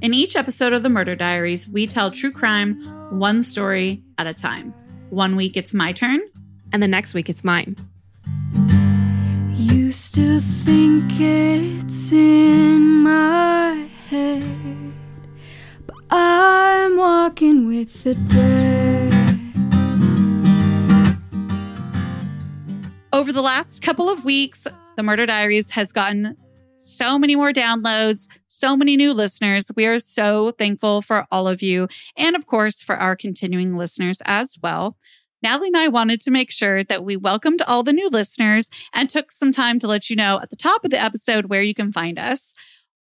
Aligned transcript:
In 0.00 0.14
each 0.14 0.36
episode 0.36 0.72
of 0.72 0.84
the 0.84 0.88
Murder 0.88 1.16
Diaries, 1.16 1.68
we 1.68 1.88
tell 1.88 2.12
true 2.12 2.30
crime 2.30 2.80
one 3.18 3.42
story 3.42 4.00
at 4.16 4.28
a 4.28 4.34
time. 4.34 4.72
One 5.10 5.34
week 5.34 5.56
it's 5.56 5.74
my 5.74 5.92
turn, 5.92 6.20
and 6.72 6.80
the 6.80 6.86
next 6.86 7.14
week 7.14 7.28
it's 7.28 7.42
mine. 7.42 7.74
You 9.54 9.90
still 9.90 10.40
think 10.40 11.10
it's 11.18 12.12
in 12.12 13.02
my 13.02 13.88
head, 14.08 14.92
but 15.84 15.96
I'm 16.10 16.96
walking 16.96 17.66
with 17.66 18.04
the 18.04 18.14
dead. 18.14 19.14
Over 23.12 23.32
the 23.32 23.42
last 23.42 23.82
couple 23.82 24.08
of 24.08 24.24
weeks, 24.24 24.64
the 24.94 25.02
Murder 25.02 25.26
Diaries 25.26 25.70
has 25.70 25.92
gotten 25.92 26.36
so 26.76 27.18
many 27.18 27.34
more 27.34 27.52
downloads, 27.52 28.28
so 28.58 28.76
many 28.76 28.96
new 28.96 29.12
listeners. 29.12 29.70
We 29.76 29.86
are 29.86 29.98
so 29.98 30.50
thankful 30.52 31.02
for 31.02 31.26
all 31.30 31.46
of 31.46 31.62
you. 31.62 31.88
And 32.16 32.34
of 32.34 32.46
course, 32.46 32.82
for 32.82 32.96
our 32.96 33.16
continuing 33.16 33.76
listeners 33.76 34.20
as 34.24 34.58
well. 34.62 34.96
Natalie 35.42 35.68
and 35.68 35.76
I 35.76 35.88
wanted 35.88 36.20
to 36.22 36.32
make 36.32 36.50
sure 36.50 36.82
that 36.84 37.04
we 37.04 37.16
welcomed 37.16 37.62
all 37.62 37.84
the 37.84 37.92
new 37.92 38.08
listeners 38.08 38.68
and 38.92 39.08
took 39.08 39.30
some 39.30 39.52
time 39.52 39.78
to 39.78 39.86
let 39.86 40.10
you 40.10 40.16
know 40.16 40.40
at 40.42 40.50
the 40.50 40.56
top 40.56 40.84
of 40.84 40.90
the 40.90 41.00
episode 41.00 41.46
where 41.46 41.62
you 41.62 41.74
can 41.74 41.92
find 41.92 42.18
us. 42.18 42.52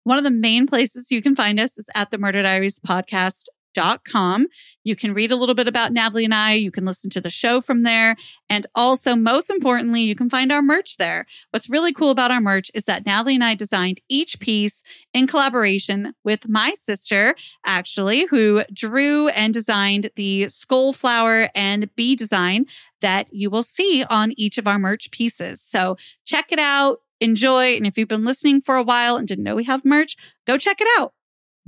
One 0.03 0.17
of 0.17 0.23
the 0.23 0.31
main 0.31 0.67
places 0.67 1.11
you 1.11 1.21
can 1.21 1.35
find 1.35 1.59
us 1.59 1.77
is 1.77 1.89
at 1.95 2.11
the 2.11 2.17
Murder 2.17 2.43
Diaries 2.43 2.79
podcast 2.79 3.45
com. 3.75 4.47
You 4.83 4.95
can 4.95 5.13
read 5.13 5.31
a 5.31 5.35
little 5.35 5.55
bit 5.55 5.67
about 5.67 5.91
Natalie 5.91 6.25
and 6.25 6.33
I. 6.33 6.53
You 6.53 6.71
can 6.71 6.85
listen 6.85 7.09
to 7.11 7.21
the 7.21 7.29
show 7.29 7.61
from 7.61 7.83
there. 7.83 8.15
And 8.49 8.67
also, 8.75 9.15
most 9.15 9.49
importantly, 9.49 10.01
you 10.01 10.15
can 10.15 10.29
find 10.29 10.51
our 10.51 10.61
merch 10.61 10.97
there. 10.97 11.25
What's 11.51 11.69
really 11.69 11.93
cool 11.93 12.09
about 12.09 12.31
our 12.31 12.41
merch 12.41 12.71
is 12.73 12.85
that 12.85 13.05
Natalie 13.05 13.35
and 13.35 13.43
I 13.43 13.55
designed 13.55 14.01
each 14.09 14.39
piece 14.39 14.83
in 15.13 15.27
collaboration 15.27 16.13
with 16.23 16.47
my 16.47 16.73
sister, 16.75 17.35
actually, 17.65 18.25
who 18.27 18.63
drew 18.73 19.29
and 19.29 19.53
designed 19.53 20.09
the 20.15 20.47
skull 20.49 20.93
flower 20.93 21.49
and 21.55 21.93
bee 21.95 22.15
design 22.15 22.65
that 23.01 23.27
you 23.31 23.49
will 23.49 23.63
see 23.63 24.03
on 24.09 24.33
each 24.37 24.57
of 24.57 24.67
our 24.67 24.79
merch 24.79 25.11
pieces. 25.11 25.61
So 25.61 25.97
check 26.25 26.51
it 26.51 26.59
out. 26.59 27.01
Enjoy. 27.21 27.75
And 27.75 27.85
if 27.85 27.97
you've 27.97 28.07
been 28.07 28.25
listening 28.25 28.61
for 28.61 28.75
a 28.75 28.83
while 28.83 29.15
and 29.15 29.27
didn't 29.27 29.43
know 29.43 29.55
we 29.55 29.65
have 29.65 29.85
merch, 29.85 30.15
go 30.45 30.57
check 30.57 30.79
it 30.79 30.87
out. 30.97 31.13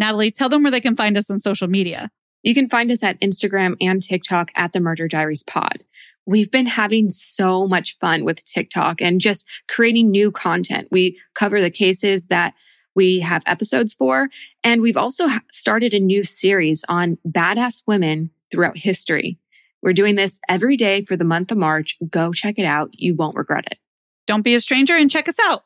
Natalie, 0.02 0.32
tell 0.32 0.50
them 0.50 0.64
where 0.64 0.72
they 0.72 0.82
can 0.82 0.96
find 0.96 1.16
us 1.16 1.30
on 1.30 1.38
social 1.38 1.68
media. 1.68 2.10
You 2.42 2.56
can 2.56 2.68
find 2.68 2.90
us 2.90 3.04
at 3.04 3.22
Instagram 3.22 3.76
and 3.80 4.02
TikTok 4.02 4.50
at 4.56 4.74
the 4.74 4.80
Murder 4.80 5.08
Diaries 5.08 5.44
Pod. 5.44 5.84
We've 6.26 6.50
been 6.50 6.66
having 6.66 7.12
so 7.12 7.68
much 7.68 8.00
fun 8.00 8.26
with 8.26 8.44
TikTok 8.44 9.00
and 9.00 9.22
just 9.22 9.48
creating 9.70 10.10
new 10.10 10.32
content. 10.32 10.88
We 10.92 11.20
cover 11.36 11.62
the 11.62 11.70
cases 11.70 12.26
that 12.28 12.56
we 12.96 13.20
have 13.20 13.44
episodes 13.46 13.94
for, 13.94 14.30
and 14.64 14.82
we've 14.82 14.98
also 14.98 15.28
started 15.52 15.94
a 15.94 16.00
new 16.00 16.24
series 16.24 16.84
on 16.90 17.20
badass 17.28 17.84
women 17.86 18.32
throughout 18.52 18.80
history. 18.80 19.38
We're 19.84 19.94
doing 19.94 20.16
this 20.16 20.40
every 20.50 20.78
day 20.78 21.04
for 21.04 21.16
the 21.16 21.24
month 21.24 21.52
of 21.52 21.60
March. 21.60 21.98
Go 22.10 22.34
check 22.34 22.56
it 22.58 22.66
out. 22.66 22.90
You 22.94 23.14
won't 23.14 23.38
regret 23.38 23.68
it. 23.70 23.78
Don't 24.26 24.42
be 24.42 24.56
a 24.56 24.62
stranger 24.62 24.96
and 24.96 25.12
check 25.12 25.30
us 25.30 25.38
out. 25.40 25.64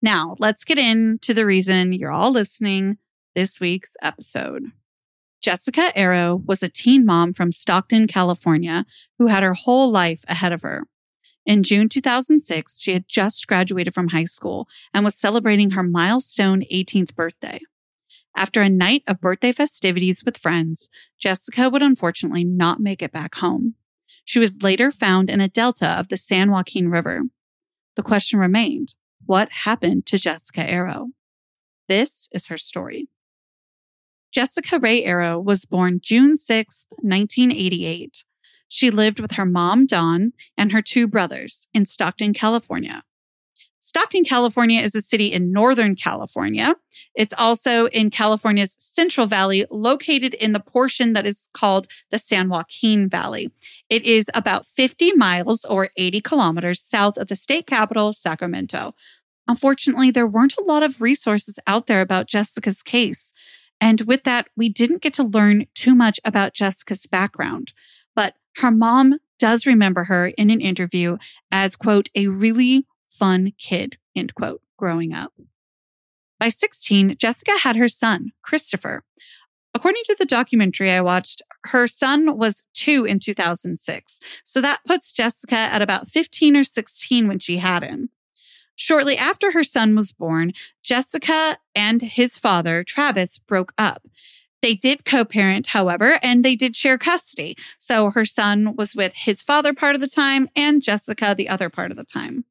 Now, 0.00 0.34
let's 0.38 0.64
get 0.64 0.78
into 0.78 1.34
the 1.34 1.44
reason 1.44 1.92
you're 1.92 2.10
all 2.10 2.32
listening 2.32 2.96
this 3.34 3.60
week's 3.60 3.96
episode. 4.02 4.64
Jessyca 5.44 5.92
Arro 5.94 6.44
was 6.44 6.62
a 6.62 6.68
teen 6.68 7.06
mom 7.06 7.32
from 7.32 7.52
Stockton, 7.52 8.06
California, 8.06 8.84
who 9.18 9.28
had 9.28 9.42
her 9.42 9.54
whole 9.54 9.90
life 9.90 10.24
ahead 10.28 10.52
of 10.52 10.62
her. 10.62 10.84
In 11.46 11.62
June 11.62 11.88
2006, 11.88 12.80
she 12.80 12.92
had 12.92 13.08
just 13.08 13.46
graduated 13.46 13.94
from 13.94 14.08
high 14.08 14.24
school 14.24 14.68
and 14.92 15.04
was 15.04 15.14
celebrating 15.14 15.70
her 15.70 15.82
milestone 15.82 16.62
18th 16.70 17.14
birthday. 17.14 17.60
After 18.36 18.60
a 18.62 18.68
night 18.68 19.02
of 19.06 19.20
birthday 19.20 19.50
festivities 19.50 20.22
with 20.24 20.36
friends, 20.36 20.88
Jessyca 21.22 21.72
would 21.72 21.82
unfortunately 21.82 22.44
not 22.44 22.80
make 22.80 23.02
it 23.02 23.12
back 23.12 23.36
home. 23.36 23.74
She 24.24 24.38
was 24.38 24.62
later 24.62 24.90
found 24.90 25.30
in 25.30 25.40
a 25.40 25.48
delta 25.48 25.88
of 25.88 26.08
the 26.08 26.16
San 26.16 26.50
Joaquin 26.50 26.88
River. 26.88 27.22
The 27.96 28.02
question 28.02 28.38
remained 28.38 28.94
what 29.26 29.50
happened 29.50 30.06
to 30.06 30.16
Jessyca 30.16 30.70
Arro? 30.70 31.08
This 31.88 32.28
is 32.32 32.46
her 32.46 32.58
story. 32.58 33.08
Jessyca 34.34 34.80
Ray 34.80 35.04
Arro 35.04 35.42
was 35.42 35.64
born 35.64 36.00
June 36.02 36.36
6, 36.36 36.86
1988. 36.90 38.24
She 38.68 38.90
lived 38.90 39.18
with 39.18 39.32
her 39.32 39.46
mom, 39.46 39.86
Dawn, 39.86 40.32
and 40.56 40.70
her 40.70 40.82
two 40.82 41.08
brothers 41.08 41.66
in 41.74 41.86
Stockton, 41.86 42.32
California. 42.32 43.02
Stockton, 43.82 44.24
California 44.24 44.80
is 44.80 44.94
a 44.94 45.00
city 45.00 45.32
in 45.32 45.52
Northern 45.52 45.96
California. 45.96 46.74
It's 47.14 47.32
also 47.38 47.86
in 47.86 48.10
California's 48.10 48.76
Central 48.78 49.26
Valley, 49.26 49.64
located 49.70 50.34
in 50.34 50.52
the 50.52 50.60
portion 50.60 51.14
that 51.14 51.26
is 51.26 51.48
called 51.54 51.88
the 52.10 52.18
San 52.18 52.50
Joaquin 52.50 53.08
Valley. 53.08 53.50
It 53.88 54.04
is 54.04 54.30
about 54.34 54.66
50 54.66 55.14
miles 55.14 55.64
or 55.64 55.88
80 55.96 56.20
kilometers 56.20 56.80
south 56.80 57.16
of 57.16 57.28
the 57.28 57.36
state 57.36 57.66
capital, 57.66 58.12
Sacramento. 58.12 58.94
Unfortunately, 59.48 60.10
there 60.10 60.26
weren't 60.26 60.58
a 60.58 60.64
lot 60.64 60.82
of 60.82 61.00
resources 61.00 61.58
out 61.66 61.86
there 61.86 62.02
about 62.02 62.28
Jessyca's 62.28 62.82
case. 62.82 63.32
And 63.80 64.02
with 64.02 64.24
that, 64.24 64.48
we 64.56 64.68
didn't 64.68 65.02
get 65.02 65.14
to 65.14 65.22
learn 65.22 65.66
too 65.74 65.94
much 65.94 66.20
about 66.24 66.54
Jessyca's 66.54 67.06
background, 67.06 67.72
but 68.14 68.34
her 68.56 68.70
mom 68.70 69.18
does 69.38 69.64
remember 69.64 70.04
her 70.04 70.28
in 70.28 70.50
an 70.50 70.60
interview 70.60 71.16
as, 71.50 71.76
quote, 71.76 72.10
a 72.14 72.28
really 72.28 72.86
fun 73.08 73.52
kid, 73.58 73.96
end 74.14 74.34
quote, 74.34 74.60
growing 74.76 75.14
up. 75.14 75.32
By 76.38 76.50
16, 76.50 77.16
Jessyca 77.16 77.58
had 77.60 77.76
her 77.76 77.88
son, 77.88 78.32
Christopher. 78.42 79.04
According 79.74 80.02
to 80.06 80.16
the 80.18 80.26
documentary 80.26 80.90
I 80.90 81.00
watched, 81.00 81.42
her 81.66 81.86
son 81.86 82.36
was 82.36 82.64
two 82.74 83.04
in 83.04 83.18
2006. 83.18 84.20
So 84.44 84.60
that 84.60 84.80
puts 84.86 85.12
Jessyca 85.12 85.52
at 85.52 85.82
about 85.82 86.08
15 86.08 86.56
or 86.56 86.64
16 86.64 87.28
when 87.28 87.38
she 87.38 87.58
had 87.58 87.82
him. 87.82 88.10
Shortly 88.80 89.18
after 89.18 89.52
her 89.52 89.62
son 89.62 89.94
was 89.94 90.10
born, 90.10 90.54
Jessyca 90.82 91.56
and 91.74 92.00
his 92.00 92.38
father, 92.38 92.82
Travis, 92.82 93.36
broke 93.36 93.74
up. 93.76 94.08
They 94.62 94.74
did 94.74 95.04
co 95.04 95.22
parent, 95.22 95.66
however, 95.66 96.18
and 96.22 96.42
they 96.42 96.56
did 96.56 96.74
share 96.74 96.96
custody. 96.96 97.58
So 97.78 98.08
her 98.08 98.24
son 98.24 98.74
was 98.76 98.96
with 98.96 99.12
his 99.14 99.42
father 99.42 99.74
part 99.74 99.96
of 99.96 100.00
the 100.00 100.08
time 100.08 100.48
and 100.56 100.80
Jessyca 100.80 101.36
the 101.36 101.50
other 101.50 101.68
part 101.68 101.90
of 101.90 101.98
the 101.98 102.04
time. 102.04 102.46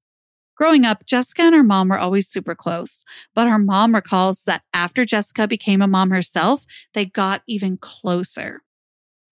Growing 0.56 0.86
up, 0.86 1.04
Jessyca 1.08 1.40
and 1.40 1.56
her 1.56 1.64
mom 1.64 1.90
were 1.90 1.98
always 1.98 2.28
super 2.28 2.54
close, 2.54 3.04
but 3.34 3.48
her 3.48 3.58
mom 3.58 3.96
recalls 3.96 4.44
that 4.44 4.62
after 4.72 5.06
Jessyca 5.06 5.50
became 5.50 5.82
a 5.82 5.88
mom 5.88 6.12
herself, 6.12 6.68
they 6.94 7.06
got 7.06 7.42
even 7.48 7.76
closer. 7.76 8.62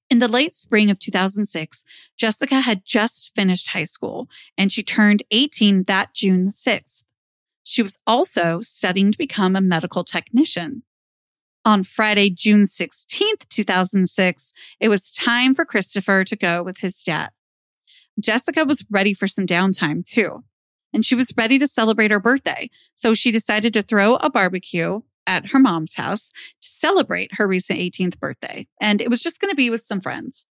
In 0.10 0.20
the 0.20 0.28
late 0.28 0.54
spring 0.54 0.90
of 0.90 1.00
2006, 1.00 1.84
Jessyca 2.18 2.62
had 2.62 2.86
just 2.86 3.36
finished 3.36 3.70
high 3.70 3.84
school 3.84 4.30
and 4.58 4.72
she 4.72 4.82
turned 4.82 5.24
18 5.32 5.84
that 5.84 6.14
June 6.14 6.50
6th. 6.50 7.04
She 7.64 7.84
was 7.84 8.00
also 8.08 8.62
studying 8.62 9.12
to 9.12 9.18
become 9.18 9.56
a 9.56 9.62
medical 9.62 10.06
technician. 10.06 10.84
On 11.66 11.84
Friday, 11.84 12.30
June 12.30 12.64
16th, 12.64 13.50
2006, 13.50 14.54
it 14.80 14.88
was 14.88 15.12
time 15.12 15.54
for 15.54 15.66
Christopher 15.66 16.24
to 16.24 16.36
go 16.38 16.64
with 16.64 16.78
his 16.78 17.04
dad. 17.04 17.32
Jessyca 18.22 18.66
was 18.66 18.86
ready 18.90 19.14
for 19.14 19.28
some 19.28 19.46
downtime 19.46 20.08
too, 20.08 20.46
and 20.94 21.06
she 21.06 21.14
was 21.14 21.34
ready 21.36 21.60
to 21.60 21.68
celebrate 21.68 22.12
her 22.12 22.22
birthday. 22.22 22.70
So 22.96 23.14
she 23.14 23.32
decided 23.32 23.74
to 23.74 23.84
throw 23.84 24.16
a 24.16 24.30
barbecue 24.30 25.02
at 25.28 25.50
her 25.52 25.60
mom's 25.60 25.96
house 25.96 26.30
to 26.62 26.70
celebrate 26.70 27.34
her 27.34 27.48
recent 27.48 27.80
18th 27.80 28.20
birthday. 28.20 28.68
And 28.82 29.02
it 29.02 29.10
was 29.10 29.22
just 29.22 29.40
going 29.40 29.52
to 29.52 29.56
be 29.56 29.70
with 29.70 29.82
some 29.82 30.02
friends. 30.02 30.48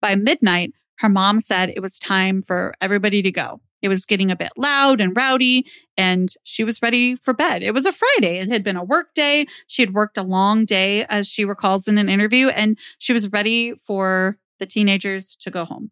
By 0.00 0.14
midnight, 0.14 0.72
her 1.00 1.08
mom 1.08 1.40
said 1.40 1.70
it 1.70 1.80
was 1.80 1.98
time 1.98 2.40
for 2.40 2.74
everybody 2.80 3.20
to 3.22 3.30
go. 3.30 3.60
It 3.82 3.88
was 3.88 4.06
getting 4.06 4.30
a 4.30 4.36
bit 4.36 4.52
loud 4.56 5.00
and 5.00 5.14
rowdy, 5.14 5.66
and 5.96 6.30
she 6.44 6.64
was 6.64 6.80
ready 6.80 7.14
for 7.14 7.34
bed. 7.34 7.62
It 7.62 7.74
was 7.74 7.84
a 7.84 7.92
Friday. 7.92 8.38
It 8.38 8.50
had 8.50 8.64
been 8.64 8.76
a 8.76 8.84
work 8.84 9.14
day. 9.14 9.46
She 9.66 9.82
had 9.82 9.94
worked 9.94 10.16
a 10.16 10.22
long 10.22 10.64
day, 10.64 11.04
as 11.04 11.26
she 11.26 11.44
recalls 11.44 11.86
in 11.86 11.98
an 11.98 12.08
interview, 12.08 12.48
and 12.48 12.78
she 12.98 13.12
was 13.12 13.30
ready 13.30 13.74
for 13.74 14.38
the 14.58 14.66
teenagers 14.66 15.36
to 15.36 15.50
go 15.50 15.64
home. 15.66 15.90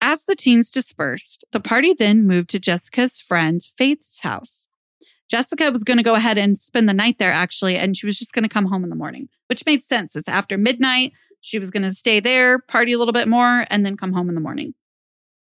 As 0.00 0.24
the 0.24 0.36
teens 0.36 0.70
dispersed, 0.70 1.44
the 1.52 1.60
party 1.60 1.92
then 1.92 2.26
moved 2.26 2.50
to 2.50 2.60
Jessyca's 2.60 3.20
friend 3.20 3.62
Faith's 3.62 4.20
house. 4.20 4.66
Jessyca 5.32 5.72
was 5.72 5.84
going 5.84 5.96
to 5.96 6.02
go 6.02 6.14
ahead 6.14 6.36
and 6.36 6.58
spend 6.58 6.88
the 6.88 6.94
night 6.94 7.18
there, 7.18 7.32
actually, 7.32 7.76
and 7.76 7.96
she 7.96 8.04
was 8.04 8.18
just 8.18 8.32
going 8.32 8.42
to 8.42 8.48
come 8.48 8.66
home 8.66 8.84
in 8.84 8.90
the 8.90 8.96
morning, 8.96 9.28
which 9.46 9.64
made 9.64 9.82
sense. 9.82 10.14
It's 10.14 10.28
after 10.28 10.58
midnight. 10.58 11.12
She 11.40 11.58
was 11.58 11.70
going 11.70 11.84
to 11.84 11.92
stay 11.92 12.20
there, 12.20 12.58
party 12.58 12.92
a 12.92 12.98
little 12.98 13.12
bit 13.12 13.28
more, 13.28 13.66
and 13.70 13.84
then 13.84 13.96
come 13.96 14.12
home 14.12 14.28
in 14.28 14.34
the 14.34 14.40
morning. 14.40 14.74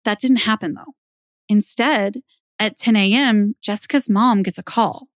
That 0.04 0.20
didn't 0.20 0.38
happen, 0.38 0.74
though. 0.74 0.94
Instead, 1.48 2.22
at 2.58 2.78
10 2.78 2.96
a.m., 2.96 3.56
Jessyca's 3.62 4.08
mom 4.08 4.42
gets 4.42 4.58
a 4.58 4.62
call. 4.62 5.08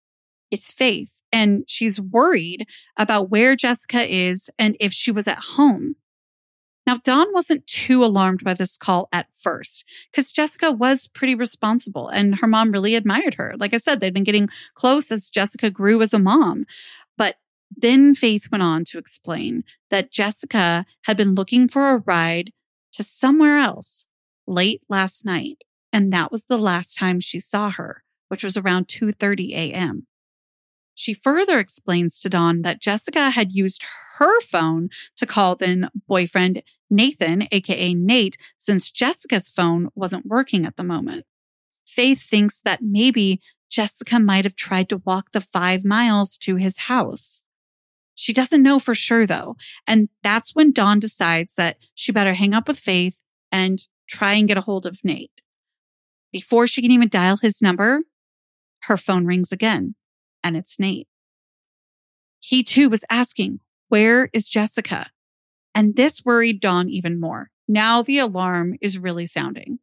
It's 0.51 0.71
Faith, 0.71 1.23
and 1.31 1.63
she's 1.67 1.99
worried 1.99 2.67
about 2.97 3.29
where 3.29 3.55
Jessyca 3.55 4.07
is 4.07 4.49
and 4.59 4.77
if 4.79 4.93
she 4.93 5.11
was 5.11 5.27
at 5.27 5.39
home. 5.39 5.95
Now, 6.89 6.97
Dawn 7.03 7.31
wasn't 7.33 7.67
too 7.67 8.03
alarmed 8.03 8.43
by 8.43 8.55
this 8.55 8.75
call 8.75 9.09
at 9.13 9.27
first 9.35 9.85
because 10.09 10.33
Jessyca 10.33 10.75
was 10.75 11.05
pretty 11.05 11.35
responsible 11.35 12.07
and 12.07 12.39
her 12.39 12.47
mom 12.47 12.71
really 12.71 12.95
admired 12.95 13.35
her. 13.35 13.53
Like 13.59 13.75
I 13.75 13.77
said, 13.77 13.99
they'd 13.99 14.11
been 14.11 14.23
getting 14.23 14.49
close 14.73 15.11
as 15.11 15.29
Jessyca 15.29 15.71
grew 15.71 16.01
as 16.01 16.15
a 16.15 16.17
mom. 16.17 16.65
But 17.15 17.35
then 17.77 18.15
Faith 18.15 18.47
went 18.51 18.63
on 18.63 18.85
to 18.85 18.97
explain 18.97 19.65
that 19.91 20.11
Jessyca 20.11 20.85
had 21.03 21.15
been 21.15 21.35
looking 21.35 21.67
for 21.67 21.91
a 21.91 22.01
ride 22.07 22.53
to 22.93 23.03
somewhere 23.03 23.57
else 23.57 24.05
late 24.47 24.81
last 24.89 25.23
night. 25.23 25.65
And 25.93 26.11
that 26.11 26.31
was 26.31 26.45
the 26.45 26.57
last 26.57 26.97
time 26.97 27.19
she 27.19 27.39
saw 27.39 27.69
her, 27.69 28.03
which 28.29 28.43
was 28.43 28.57
around 28.57 28.87
2:30 28.87 29.51
a.m. 29.51 30.07
She 30.95 31.13
further 31.13 31.59
explains 31.59 32.19
to 32.19 32.29
Dawn 32.29 32.63
that 32.63 32.81
Jessyca 32.81 33.31
had 33.31 33.53
used 33.53 33.85
her 34.17 34.41
phone 34.41 34.89
to 35.15 35.25
call 35.25 35.55
then 35.55 35.87
boyfriend 36.07 36.61
Nathan, 36.89 37.47
aka 37.51 37.93
Nate, 37.93 38.37
since 38.57 38.91
Jessyca's 38.91 39.49
phone 39.49 39.89
wasn't 39.95 40.25
working 40.25 40.65
at 40.65 40.77
the 40.77 40.83
moment. 40.83 41.25
Faith 41.85 42.21
thinks 42.21 42.61
that 42.61 42.81
maybe 42.81 43.41
Jessyca 43.71 44.23
might 44.23 44.45
have 44.45 44.55
tried 44.55 44.89
to 44.89 45.01
walk 45.05 45.31
the 45.31 45.41
five 45.41 45.85
miles 45.85 46.37
to 46.39 46.55
his 46.55 46.77
house. 46.77 47.41
She 48.15 48.33
doesn't 48.33 48.63
know 48.63 48.79
for 48.79 48.95
sure 48.95 49.25
though. 49.25 49.55
And 49.87 50.09
that's 50.23 50.53
when 50.53 50.73
Dawn 50.73 50.99
decides 50.99 51.55
that 51.55 51.77
she 51.95 52.11
better 52.11 52.33
hang 52.33 52.53
up 52.53 52.67
with 52.67 52.79
Faith 52.79 53.21
and 53.51 53.79
try 54.07 54.33
and 54.33 54.47
get 54.47 54.57
a 54.57 54.61
hold 54.61 54.85
of 54.85 54.99
Nate. 55.03 55.41
Before 56.31 56.67
she 56.67 56.81
can 56.81 56.91
even 56.91 57.07
dial 57.07 57.37
his 57.37 57.61
number, 57.61 58.01
her 58.83 58.97
phone 58.97 59.25
rings 59.25 59.51
again 59.51 59.95
and 60.43 60.57
it's 60.57 60.79
Nate. 60.79 61.07
He 62.39 62.63
too 62.63 62.89
was 62.89 63.05
asking, 63.09 63.59
Where 63.89 64.29
is 64.33 64.49
Jessyca? 64.49 65.07
And 65.79 65.95
this 65.95 66.25
worried 66.25 66.59
Dawn 66.59 66.89
even 66.89 67.21
more. 67.21 67.51
Now 67.65 68.01
the 68.01 68.19
alarm 68.19 68.75
is 68.81 68.97
really 68.97 69.25
sounding. 69.25 69.79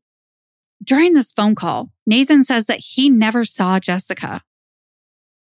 During 0.85 1.15
this 1.15 1.33
phone 1.33 1.55
call, 1.55 1.91
Nathan 2.07 2.45
says 2.45 2.67
that 2.67 2.81
he 2.81 3.09
never 3.09 3.45
saw 3.45 3.81
Jessyca. 3.81 4.43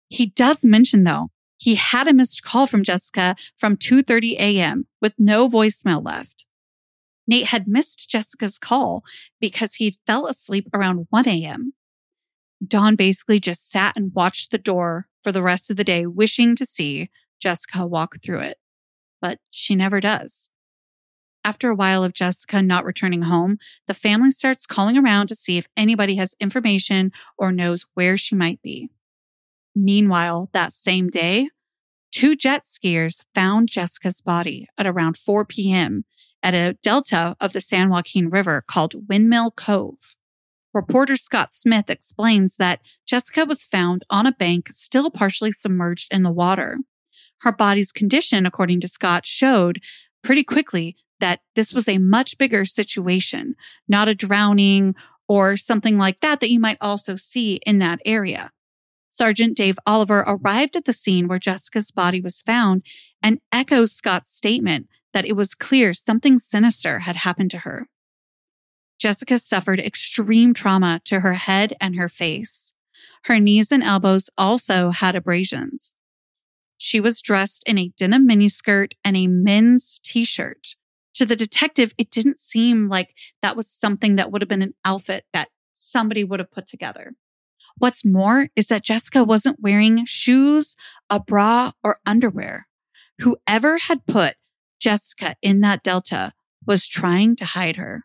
He 0.09 0.25
does 0.25 0.65
mention 0.65 1.05
though, 1.05 1.29
he 1.59 1.75
had 1.75 2.09
a 2.09 2.15
missed 2.15 2.43
call 2.45 2.67
from 2.67 2.83
Jessyca 2.83 3.37
from 3.59 3.77
2:30 3.77 4.37
a.m. 4.39 4.87
with 5.03 5.12
no 5.19 5.50
voicemail 5.50 6.03
left. 6.03 6.47
Nate 7.27 7.49
had 7.49 7.69
missed 7.69 8.09
Jessyca's 8.09 8.59
call 8.59 9.05
because 9.43 9.75
he 9.75 9.99
fell 10.06 10.27
asleep 10.27 10.67
around 10.73 11.09
1 11.11 11.29
a.m. 11.29 11.75
Dawn 12.67 12.97
basically 12.97 13.39
just 13.39 13.71
sat 13.71 13.94
and 13.99 14.15
watched 14.15 14.51
the 14.51 14.56
door 14.56 15.09
for 15.23 15.31
the 15.31 15.43
rest 15.43 15.71
of 15.71 15.77
the 15.77 15.85
day, 15.85 16.06
wishing 16.06 16.56
to 16.56 16.65
see 16.65 17.11
Jessyca 17.39 17.87
walk 17.87 18.23
through 18.23 18.41
it. 18.41 18.56
But 19.20 19.38
she 19.50 19.75
never 19.75 20.00
does. 20.00 20.49
After 21.44 21.70
a 21.70 21.75
while 21.75 22.05
of 22.05 22.12
Jessyca 22.12 22.65
not 22.65 22.85
returning 22.85 23.23
home, 23.23 23.59
the 23.87 23.94
family 23.94 24.31
starts 24.31 24.67
calling 24.67 24.99
around 24.99 25.29
to 25.29 25.35
see 25.35 25.56
if 25.56 25.69
anybody 25.76 26.17
has 26.17 26.35
information 26.41 27.11
or 27.38 27.53
knows 27.53 27.87
where 27.94 28.17
she 28.17 28.35
might 28.35 28.61
be. 28.61 28.91
Meanwhile, 29.75 30.50
that 30.53 30.73
same 30.73 31.09
day, 31.09 31.49
two 32.12 32.37
jet 32.37 32.65
skiers 32.65 33.25
found 33.35 33.69
Jessyca's 33.69 34.20
body 34.20 34.69
at 34.76 34.87
around 34.87 35.17
4 35.17 35.44
p.m. 35.44 36.05
at 36.43 36.55
a 36.55 36.76
delta 36.82 37.37
of 37.41 37.53
the 37.53 37.61
San 37.61 37.88
Joaquin 37.88 38.29
River 38.29 38.62
called 38.67 39.09
Windmill 39.09 39.53
Cove. 39.53 40.17
Reporter 40.75 41.17
Scott 41.17 41.50
Smith 41.50 41.88
explains 41.88 42.56
that 42.56 42.81
Jessyca 43.11 43.49
was 43.49 43.65
found 43.65 44.05
on 44.11 44.26
a 44.26 44.32
bank, 44.32 44.69
still 44.70 45.11
partially 45.11 45.53
submerged 45.53 46.12
in 46.12 46.25
the 46.25 46.31
water. 46.31 46.79
Her 47.40 47.52
body's 47.52 47.93
condition, 47.93 48.46
according 48.46 48.81
to 48.81 48.88
Scott, 48.88 49.26
showed 49.26 49.81
pretty 50.23 50.44
quickly 50.44 50.96
that 51.20 51.40
this 51.55 51.73
was 51.73 51.88
a 51.88 51.99
much 51.99 52.38
bigger 52.38 52.64
situation, 52.64 53.55
not 53.88 54.08
a 54.08 54.14
drowning 54.14 54.94
or 55.29 55.56
something 55.56 55.99
like 55.99 56.20
that 56.20 56.40
that 56.40 56.50
you 56.50 56.58
might 56.58 56.79
also 56.81 57.17
see 57.17 57.61
in 57.67 57.79
that 57.79 58.00
area. 58.05 58.50
Sergeant 59.11 59.56
Dave 59.56 59.79
Oliver 59.87 60.20
arrived 60.26 60.76
at 60.76 60.85
the 60.85 60.93
scene 60.93 61.29
where 61.29 61.38
Jessyca's 61.38 61.90
body 61.90 62.20
was 62.20 62.43
found 62.43 62.82
and 63.23 63.41
echoes 63.50 63.93
Scott's 63.93 64.31
statement 64.31 64.88
that 65.12 65.25
it 65.25 65.34
was 65.34 65.55
clear 65.55 65.93
something 65.93 66.38
sinister 66.38 67.00
had 67.00 67.17
happened 67.17 67.50
to 67.52 67.58
her. 67.58 67.88
Jessyca 69.02 69.41
suffered 69.41 69.81
extreme 69.81 70.52
trauma 70.55 71.00
to 71.05 71.20
her 71.20 71.34
head 71.34 71.75
and 71.81 71.96
her 71.96 72.08
face. 72.08 72.73
Her 73.25 73.38
knees 73.38 73.73
and 73.73 73.82
elbows 73.82 74.29
also 74.37 74.91
had 74.91 75.14
abrasions. 75.14 75.94
She 76.79 77.01
was 77.01 77.21
dressed 77.21 77.65
in 77.67 77.77
a 77.77 77.93
denim 77.97 78.27
miniskirt 78.27 78.93
and 79.05 79.17
a 79.17 79.27
men's 79.27 80.01
t-shirt. 80.03 80.77
To 81.15 81.27
the 81.27 81.37
detective, 81.37 81.93
it 81.99 82.11
didn't 82.11 82.39
seem 82.39 82.89
like 82.89 83.15
that 83.43 83.57
was 83.57 83.69
something 83.69 84.15
that 84.15 84.31
would 84.31 84.41
have 84.41 84.49
been 84.49 84.63
an 84.63 84.75
outfit 84.85 85.25
that 85.33 85.49
somebody 85.73 86.23
would 86.23 86.39
have 86.39 86.53
put 86.53 86.69
together. 86.69 87.15
What's 87.79 88.05
more 88.05 88.49
is 88.55 88.69
that 88.69 88.85
Jessyca 88.85 89.27
wasn't 89.27 89.61
wearing 89.61 90.05
shoes, 90.05 90.77
a 91.11 91.19
bra, 91.19 91.73
or 91.83 92.01
underwear. 92.07 92.69
Whoever 93.21 93.79
had 93.79 94.07
put 94.07 94.37
Jessyca 94.81 95.35
in 95.43 95.61
that 95.61 95.83
delta 95.83 96.33
was 96.67 96.87
trying 96.87 97.35
to 97.37 97.44
hide 97.44 97.77
her. 97.77 98.05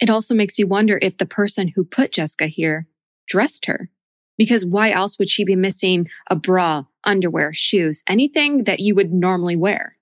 It 0.00 0.10
also 0.10 0.34
makes 0.34 0.58
you 0.58 0.66
wonder 0.66 0.98
if 1.00 1.18
the 1.18 1.26
person 1.26 1.68
who 1.68 1.84
put 1.84 2.12
Jessyca 2.12 2.48
here 2.48 2.88
dressed 3.28 3.66
her. 3.66 3.90
Because 4.38 4.64
why 4.64 4.90
else 4.90 5.18
would 5.18 5.30
she 5.30 5.44
be 5.44 5.54
missing 5.54 6.08
a 6.28 6.34
bra, 6.34 6.84
underwear, 7.04 7.52
shoes, 7.52 8.02
anything 8.08 8.64
that 8.64 8.80
you 8.80 8.94
would 8.94 9.12
normally 9.12 9.56
wear? 9.56 9.96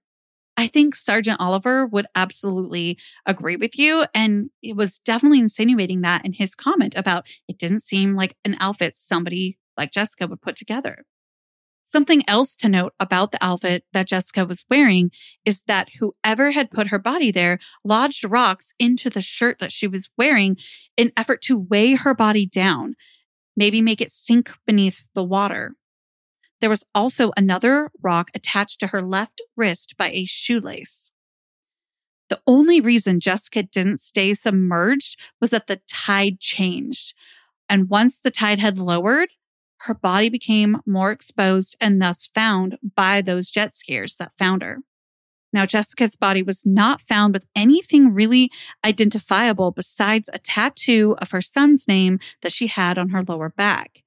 I 0.58 0.66
think 0.66 0.96
Sergeant 0.96 1.40
Oliver 1.40 1.86
would 1.86 2.06
absolutely 2.16 2.98
agree 3.24 3.54
with 3.54 3.78
you. 3.78 4.06
And 4.12 4.50
it 4.60 4.74
was 4.74 4.98
definitely 4.98 5.38
insinuating 5.38 6.00
that 6.00 6.24
in 6.24 6.32
his 6.32 6.56
comment 6.56 6.94
about 6.96 7.28
it 7.46 7.58
didn't 7.58 7.82
seem 7.82 8.16
like 8.16 8.36
an 8.44 8.56
outfit 8.58 8.96
somebody 8.96 9.56
like 9.76 9.92
Jessyca 9.92 10.28
would 10.28 10.42
put 10.42 10.56
together. 10.56 11.04
Something 11.84 12.22
else 12.28 12.56
to 12.56 12.68
note 12.68 12.92
about 12.98 13.30
the 13.30 13.42
outfit 13.42 13.84
that 13.92 14.08
Jessyca 14.08 14.46
was 14.46 14.64
wearing 14.68 15.12
is 15.44 15.62
that 15.62 15.90
whoever 16.00 16.50
had 16.50 16.72
put 16.72 16.88
her 16.88 16.98
body 16.98 17.30
there 17.30 17.60
lodged 17.84 18.24
rocks 18.28 18.72
into 18.80 19.08
the 19.08 19.20
shirt 19.20 19.58
that 19.60 19.72
she 19.72 19.86
was 19.86 20.10
wearing 20.18 20.56
in 20.96 21.12
effort 21.16 21.40
to 21.42 21.56
weigh 21.56 21.94
her 21.94 22.14
body 22.14 22.44
down, 22.44 22.94
maybe 23.56 23.80
make 23.80 24.00
it 24.00 24.10
sink 24.10 24.50
beneath 24.66 25.04
the 25.14 25.24
water. 25.24 25.76
There 26.60 26.70
was 26.70 26.84
also 26.94 27.30
another 27.36 27.90
rock 28.02 28.30
attached 28.34 28.80
to 28.80 28.88
her 28.88 29.02
left 29.02 29.42
wrist 29.56 29.96
by 29.96 30.10
a 30.10 30.24
shoelace. 30.24 31.12
The 32.28 32.40
only 32.46 32.80
reason 32.80 33.20
Jessyca 33.20 33.70
didn't 33.70 34.00
stay 34.00 34.34
submerged 34.34 35.18
was 35.40 35.50
that 35.50 35.66
the 35.66 35.80
tide 35.88 36.40
changed. 36.40 37.14
And 37.68 37.88
once 37.88 38.20
the 38.20 38.30
tide 38.30 38.58
had 38.58 38.78
lowered, 38.78 39.30
her 39.82 39.94
body 39.94 40.28
became 40.28 40.80
more 40.84 41.12
exposed 41.12 41.76
and 41.80 42.02
thus 42.02 42.26
found 42.34 42.78
by 42.96 43.22
those 43.22 43.50
jet 43.50 43.70
skiers 43.70 44.16
that 44.16 44.36
found 44.36 44.62
her. 44.62 44.78
Now, 45.52 45.64
Jessyca's 45.64 46.16
body 46.16 46.42
was 46.42 46.66
not 46.66 47.00
found 47.00 47.32
with 47.32 47.46
anything 47.56 48.12
really 48.12 48.50
identifiable 48.84 49.70
besides 49.70 50.28
a 50.32 50.38
tattoo 50.38 51.16
of 51.18 51.30
her 51.30 51.40
son's 51.40 51.88
name 51.88 52.18
that 52.42 52.52
she 52.52 52.66
had 52.66 52.98
on 52.98 53.10
her 53.10 53.24
lower 53.26 53.48
back. 53.48 54.02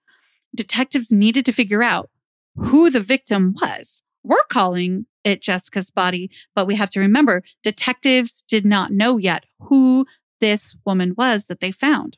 Detectives 0.54 1.12
needed 1.12 1.46
to 1.46 1.52
figure 1.52 1.82
out 1.82 2.12
who 2.56 2.90
the 2.90 3.00
victim 3.00 3.56
was. 3.62 4.02
We're 4.24 4.44
calling 4.50 5.06
it 5.24 5.42
Jessyca's 5.42 5.90
body, 5.90 6.30
but 6.56 6.68
we 6.68 6.76
have 6.76 6.90
to 6.92 7.00
remember 7.00 7.44
detectives 7.64 8.44
did 8.48 8.66
not 8.66 8.92
know 8.92 9.18
yet 9.18 9.46
who 9.60 10.06
this 10.40 10.76
woman 10.86 11.14
was 11.18 11.48
that 11.48 11.60
they 11.60 11.72
found. 11.72 12.18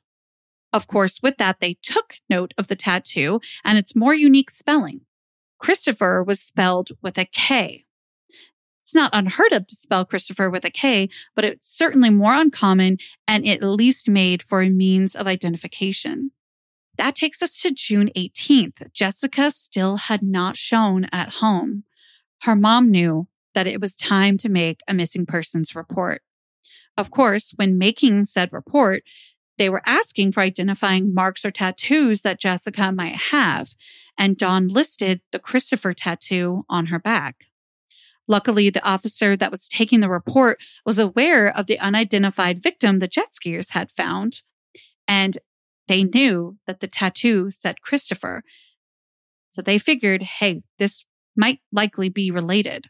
Of 0.71 0.87
course, 0.87 1.21
with 1.21 1.37
that, 1.37 1.59
they 1.59 1.77
took 1.81 2.15
note 2.29 2.53
of 2.57 2.67
the 2.67 2.75
tattoo 2.75 3.39
and 3.63 3.77
its 3.77 3.95
more 3.95 4.13
unique 4.13 4.49
spelling 4.49 5.01
Christopher 5.59 6.21
was 6.21 6.41
spelled 6.41 6.89
with 7.01 7.17
a 7.17 7.23
K. 7.23 7.85
It's 8.81 8.93
not 8.93 9.11
unheard 9.13 9.53
of 9.53 9.65
to 9.67 9.75
spell 9.75 10.03
Christopher 10.03 10.49
with 10.49 10.65
a 10.65 10.69
K, 10.69 11.07
but 11.35 11.45
it's 11.45 11.73
certainly 11.73 12.09
more 12.09 12.33
uncommon 12.33 12.97
and 13.25 13.45
it 13.45 13.63
at 13.63 13.69
least 13.69 14.09
made 14.09 14.43
for 14.43 14.61
a 14.61 14.69
means 14.69 15.15
of 15.15 15.25
identification. 15.25 16.31
That 16.97 17.15
takes 17.15 17.41
us 17.41 17.59
to 17.61 17.71
June 17.71 18.09
18th. 18.15 18.91
Jessyca 18.93 19.51
still 19.51 19.97
had 19.97 20.21
not 20.21 20.57
shown 20.57 21.07
at 21.11 21.35
home. 21.35 21.83
Her 22.41 22.55
mom 22.55 22.91
knew 22.91 23.27
that 23.55 23.67
it 23.67 23.81
was 23.81 23.95
time 23.95 24.37
to 24.37 24.49
make 24.49 24.81
a 24.87 24.93
missing 24.93 25.25
persons 25.25 25.75
report. 25.75 26.21
Of 26.97 27.09
course, 27.09 27.53
when 27.55 27.77
making 27.77 28.25
said 28.25 28.49
report, 28.51 29.03
they 29.57 29.69
were 29.69 29.81
asking 29.85 30.31
for 30.31 30.41
identifying 30.41 31.13
marks 31.13 31.45
or 31.45 31.51
tattoos 31.51 32.21
that 32.21 32.39
Jessyca 32.39 32.95
might 32.95 33.15
have, 33.15 33.75
and 34.17 34.37
Dawn 34.37 34.67
listed 34.67 35.21
the 35.31 35.39
Christopher 35.39 35.93
tattoo 35.93 36.65
on 36.69 36.87
her 36.87 36.99
back. 36.99 37.45
Luckily, 38.27 38.69
the 38.69 38.87
officer 38.87 39.35
that 39.35 39.51
was 39.51 39.67
taking 39.67 39.99
the 39.99 40.09
report 40.09 40.59
was 40.85 40.97
aware 40.97 41.55
of 41.55 41.67
the 41.67 41.79
unidentified 41.79 42.61
victim 42.63 42.99
the 42.99 43.07
jet 43.07 43.29
skiers 43.31 43.71
had 43.71 43.91
found, 43.91 44.41
and 45.07 45.37
they 45.87 46.03
knew 46.03 46.57
that 46.67 46.79
the 46.79 46.87
tattoo 46.87 47.51
said 47.51 47.81
Christopher. 47.81 48.43
So 49.49 49.61
they 49.61 49.77
figured, 49.77 50.23
hey, 50.23 50.63
this 50.79 51.05
might 51.35 51.59
likely 51.71 52.09
be 52.09 52.31
related. 52.31 52.87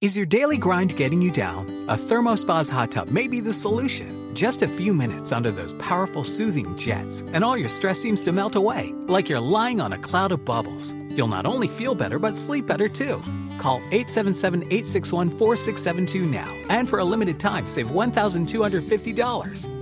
Is 0.00 0.16
your 0.16 0.26
daily 0.26 0.58
grind 0.58 0.96
getting 0.96 1.22
you 1.22 1.30
down? 1.30 1.68
A 1.88 1.94
ThermoSpas 1.94 2.68
hot 2.68 2.90
tub 2.90 3.10
may 3.10 3.28
be 3.28 3.38
the 3.38 3.52
solution. 3.52 4.34
Just 4.34 4.62
a 4.62 4.66
few 4.66 4.92
minutes 4.92 5.30
under 5.30 5.52
those 5.52 5.74
powerful 5.74 6.24
soothing 6.24 6.76
jets, 6.76 7.20
and 7.32 7.44
all 7.44 7.56
your 7.56 7.68
stress 7.68 8.00
seems 8.00 8.20
to 8.24 8.32
melt 8.32 8.56
away, 8.56 8.92
like 9.06 9.28
you're 9.28 9.38
lying 9.38 9.80
on 9.80 9.92
a 9.92 9.98
cloud 9.98 10.32
of 10.32 10.44
bubbles. 10.44 10.92
You'll 11.10 11.28
not 11.28 11.46
only 11.46 11.68
feel 11.68 11.94
better, 11.94 12.18
but 12.18 12.36
sleep 12.36 12.66
better 12.66 12.88
too. 12.88 13.22
Call 13.58 13.76
877 13.92 14.62
861 14.62 15.30
4672 15.30 16.26
now, 16.26 16.52
and 16.68 16.88
for 16.88 16.98
a 16.98 17.04
limited 17.04 17.38
time, 17.38 17.68
save 17.68 17.86
$1,250. 17.86 19.81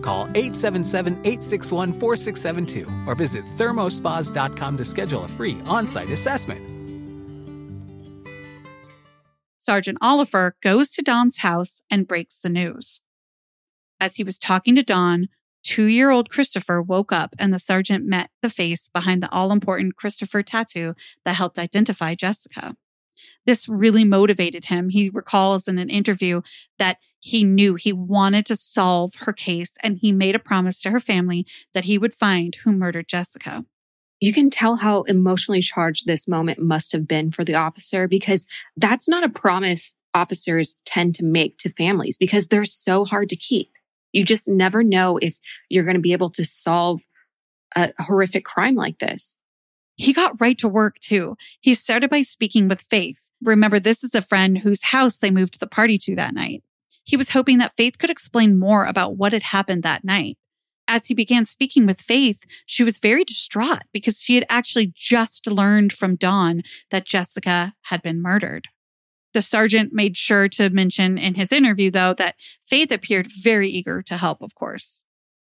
Call 0.00 0.24
877 0.34 1.14
861 1.14 1.92
4672 1.92 2.86
or 3.06 3.14
visit 3.14 3.44
thermospas.com 3.56 4.76
to 4.76 4.84
schedule 4.84 5.24
a 5.24 5.28
free 5.28 5.58
on 5.66 5.86
site 5.86 6.10
assessment. 6.10 6.78
Sergeant 9.58 9.98
Oliver 10.00 10.56
goes 10.62 10.92
to 10.92 11.02
Dawn's 11.02 11.38
house 11.38 11.82
and 11.90 12.08
breaks 12.08 12.40
the 12.40 12.48
news. 12.48 13.02
As 14.00 14.16
he 14.16 14.24
was 14.24 14.38
talking 14.38 14.74
to 14.76 14.82
Dawn, 14.82 15.28
two 15.62 15.84
year 15.84 16.10
old 16.10 16.30
Christopher 16.30 16.80
woke 16.80 17.12
up 17.12 17.34
and 17.38 17.52
the 17.52 17.58
sergeant 17.58 18.06
met 18.06 18.30
the 18.40 18.48
face 18.48 18.88
behind 18.88 19.22
the 19.22 19.30
all 19.30 19.52
important 19.52 19.96
Christopher 19.96 20.42
tattoo 20.42 20.94
that 21.26 21.34
helped 21.34 21.58
identify 21.58 22.14
Jessyca. 22.14 22.76
This 23.46 23.68
really 23.68 24.04
motivated 24.04 24.66
him. 24.66 24.88
He 24.90 25.10
recalls 25.10 25.68
in 25.68 25.78
an 25.78 25.90
interview 25.90 26.42
that 26.78 26.98
he 27.20 27.44
knew 27.44 27.74
he 27.74 27.92
wanted 27.92 28.46
to 28.46 28.56
solve 28.56 29.14
her 29.20 29.32
case 29.32 29.72
and 29.82 29.98
he 29.98 30.12
made 30.12 30.34
a 30.34 30.40
promise 30.40 30.80
to 30.82 30.90
her 30.90 31.00
family 31.00 31.46
that 31.74 31.84
he 31.84 31.98
would 31.98 32.14
find 32.14 32.54
who 32.56 32.72
murdered 32.72 33.08
Jessyca 33.08 33.64
you 34.20 34.32
can 34.32 34.50
tell 34.50 34.76
how 34.76 35.02
emotionally 35.02 35.62
charged 35.62 36.06
this 36.06 36.26
moment 36.26 36.58
must 36.58 36.92
have 36.92 37.06
been 37.06 37.30
for 37.30 37.44
the 37.44 37.54
officer 37.54 38.08
because 38.08 38.46
that's 38.76 39.08
not 39.08 39.24
a 39.24 39.28
promise 39.28 39.94
officers 40.14 40.78
tend 40.84 41.14
to 41.16 41.24
make 41.24 41.58
to 41.58 41.70
families 41.70 42.16
because 42.16 42.48
they're 42.48 42.64
so 42.64 43.04
hard 43.04 43.28
to 43.28 43.36
keep. 43.36 43.70
You 44.12 44.24
just 44.24 44.48
never 44.48 44.82
know 44.82 45.18
if 45.18 45.38
you're 45.68 45.84
going 45.84 45.94
to 45.94 46.00
be 46.00 46.12
able 46.12 46.30
to 46.30 46.44
solve 46.44 47.02
a 47.76 47.92
horrific 47.98 48.44
crime 48.44 48.74
like 48.74 48.98
this. 48.98 49.36
He 49.98 50.12
got 50.14 50.40
right 50.40 50.56
to 50.58 50.68
work 50.68 50.98
too. 51.00 51.36
He 51.60 51.74
started 51.74 52.08
by 52.08 52.22
speaking 52.22 52.68
with 52.68 52.80
Faith. 52.80 53.18
Remember, 53.42 53.78
this 53.78 54.02
is 54.02 54.10
the 54.10 54.22
friend 54.22 54.58
whose 54.58 54.84
house 54.84 55.18
they 55.18 55.30
moved 55.30 55.60
the 55.60 55.66
party 55.66 55.98
to 55.98 56.16
that 56.16 56.34
night. 56.34 56.62
He 57.04 57.16
was 57.16 57.30
hoping 57.30 57.58
that 57.58 57.76
Faith 57.76 57.98
could 57.98 58.10
explain 58.10 58.58
more 58.58 58.86
about 58.86 59.16
what 59.16 59.32
had 59.32 59.42
happened 59.42 59.82
that 59.82 60.04
night 60.04 60.38
as 60.88 61.06
he 61.06 61.14
began 61.14 61.44
speaking 61.44 61.86
with 61.86 62.00
Faith, 62.00 62.44
she 62.66 62.82
was 62.82 62.98
very 62.98 63.22
distraught 63.22 63.82
because 63.92 64.22
she 64.22 64.34
had 64.34 64.46
actually 64.48 64.90
just 64.94 65.46
learned 65.46 65.92
from 65.92 66.16
Dawn 66.16 66.62
that 66.90 67.06
Jessyca 67.06 67.74
had 67.82 68.02
been 68.02 68.22
murdered. 68.22 68.68
The 69.34 69.42
sergeant 69.42 69.92
made 69.92 70.16
sure 70.16 70.48
to 70.48 70.70
mention 70.70 71.18
in 71.18 71.34
his 71.34 71.52
interview, 71.52 71.90
though, 71.90 72.14
that 72.14 72.36
Faith 72.64 72.90
appeared 72.90 73.26
very 73.26 73.68
eager 73.68 74.02
to 74.02 74.16
help, 74.16 74.40
of 74.40 74.54
course. 74.54 75.04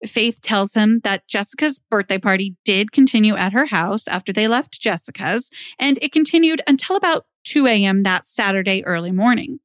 Faith 0.07 0.41
tells 0.41 0.75
him 0.75 1.01
that 1.03 1.27
Jessyca's 1.29 1.81
birthday 1.91 2.19
party 2.19 2.57
did 2.65 2.93
continue 2.93 3.35
at 3.35 3.53
her 3.53 3.67
house 3.67 4.07
after 4.07 4.33
they 4.33 4.47
left 4.47 4.81
Jessyca's, 4.81 5.51
and 5.79 5.99
it 6.01 6.13
continued 6.13 6.63
until 6.67 6.97
about 6.97 7.27
2 7.45 7.67
a.m. 7.67 8.03
that 8.05 8.25
Saturday 8.25 8.85
early 8.85 9.11
morning. 9.11 9.61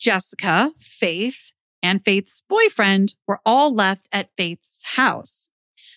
Jessyca, 0.00 0.78
Faith, 0.78 1.52
and 1.82 2.04
Faith's 2.04 2.42
boyfriend 2.48 3.14
were 3.26 3.40
all 3.46 3.74
left 3.74 4.08
at 4.12 4.30
Faith's 4.36 4.82
house. 4.96 5.48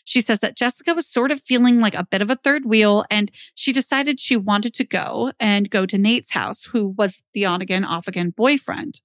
She 0.04 0.22
says 0.22 0.40
that 0.42 0.56
Jessyca 0.56 0.96
was 0.96 1.08
sort 1.08 1.32
of 1.32 1.42
feeling 1.42 1.82
like 1.82 1.96
a 1.96 2.06
bit 2.06 2.22
of 2.22 2.30
a 2.30 2.36
third 2.36 2.66
wheel 2.66 3.06
and 3.10 3.32
she 3.56 3.74
decided 3.74 4.20
she 4.20 4.38
wanted 4.38 4.74
to 4.76 4.84
go 4.84 5.32
and 5.40 5.70
go 5.70 5.88
to 5.88 5.98
Nate's 5.98 6.32
house, 6.32 6.66
who 6.66 6.90
was 6.90 7.24
the 7.34 7.46
on 7.46 7.62
again, 7.62 7.84
off 7.84 8.08
again 8.08 8.30
boyfriend. 8.30 9.02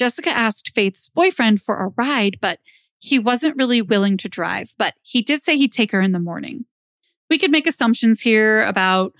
Jessyca 0.00 0.28
asked 0.28 0.72
Faith's 0.74 1.08
boyfriend 1.10 1.60
for 1.60 1.76
a 1.76 1.92
ride, 1.96 2.38
but 2.40 2.60
he 3.02 3.18
wasn't 3.18 3.56
really 3.56 3.82
willing 3.82 4.16
to 4.16 4.28
drive, 4.28 4.76
but 4.78 4.94
he 5.02 5.22
did 5.22 5.42
say 5.42 5.56
he'd 5.56 5.72
take 5.72 5.90
her 5.90 6.00
in 6.00 6.12
the 6.12 6.20
morning. 6.20 6.66
We 7.28 7.36
could 7.36 7.50
make 7.50 7.66
assumptions 7.66 8.20
here 8.20 8.62
about 8.62 9.12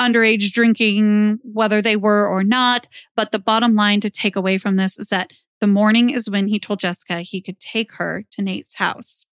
underage 0.00 0.50
drinking, 0.50 1.38
whether 1.44 1.80
they 1.80 1.94
were 1.94 2.26
or 2.26 2.42
not, 2.42 2.88
but 3.14 3.30
the 3.30 3.38
bottom 3.38 3.76
line 3.76 4.00
to 4.00 4.10
take 4.10 4.34
away 4.34 4.58
from 4.58 4.74
this 4.74 4.98
is 4.98 5.08
that 5.10 5.30
the 5.60 5.68
morning 5.68 6.10
is 6.10 6.28
when 6.28 6.48
he 6.48 6.58
told 6.58 6.80
Jessyca 6.80 7.22
he 7.22 7.40
could 7.40 7.60
take 7.60 7.92
her 7.92 8.24
to 8.32 8.42
Nate's 8.42 8.74
house. 8.74 9.24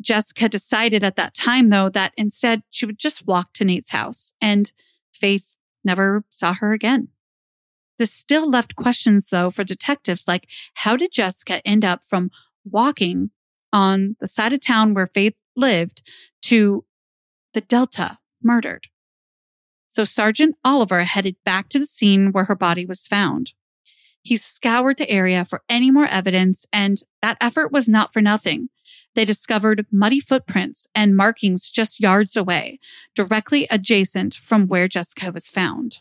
Jessyca 0.00 0.48
decided 0.48 1.02
at 1.02 1.16
that 1.16 1.34
time, 1.34 1.70
though, 1.70 1.88
that 1.88 2.12
instead 2.16 2.62
she 2.70 2.86
would 2.86 3.00
just 3.00 3.26
walk 3.26 3.52
to 3.54 3.64
Nate's 3.64 3.90
house, 3.90 4.32
and 4.40 4.72
Faith 5.12 5.56
never 5.82 6.22
saw 6.28 6.54
her 6.54 6.72
again. 6.72 7.08
This 7.98 8.12
still 8.12 8.48
left 8.48 8.76
questions, 8.76 9.30
though, 9.30 9.50
for 9.50 9.64
detectives 9.64 10.28
like 10.28 10.46
how 10.74 10.96
did 10.96 11.12
Jessyca 11.12 11.60
end 11.64 11.84
up 11.84 12.04
from 12.04 12.30
walking 12.64 13.30
on 13.72 14.16
the 14.20 14.26
side 14.26 14.52
of 14.52 14.60
town 14.60 14.94
where 14.94 15.06
Faith 15.06 15.34
lived 15.56 16.02
to 16.42 16.84
the 17.54 17.60
Delta 17.60 18.18
murdered? 18.42 18.88
So 19.86 20.04
Sergeant 20.04 20.56
Oliver 20.64 21.04
headed 21.04 21.36
back 21.44 21.68
to 21.70 21.78
the 21.78 21.86
scene 21.86 22.30
where 22.32 22.44
her 22.44 22.54
body 22.54 22.84
was 22.84 23.06
found. 23.06 23.52
He 24.22 24.36
scoured 24.36 24.98
the 24.98 25.10
area 25.10 25.44
for 25.44 25.62
any 25.68 25.90
more 25.90 26.06
evidence, 26.06 26.66
and 26.72 27.00
that 27.22 27.38
effort 27.40 27.72
was 27.72 27.88
not 27.88 28.12
for 28.12 28.20
nothing. 28.20 28.68
They 29.14 29.24
discovered 29.24 29.86
muddy 29.90 30.20
footprints 30.20 30.86
and 30.94 31.16
markings 31.16 31.70
just 31.70 32.00
yards 32.00 32.36
away, 32.36 32.78
directly 33.14 33.66
adjacent 33.70 34.34
from 34.34 34.66
where 34.66 34.88
Jessyca 34.88 35.32
was 35.32 35.48
found. 35.48 35.98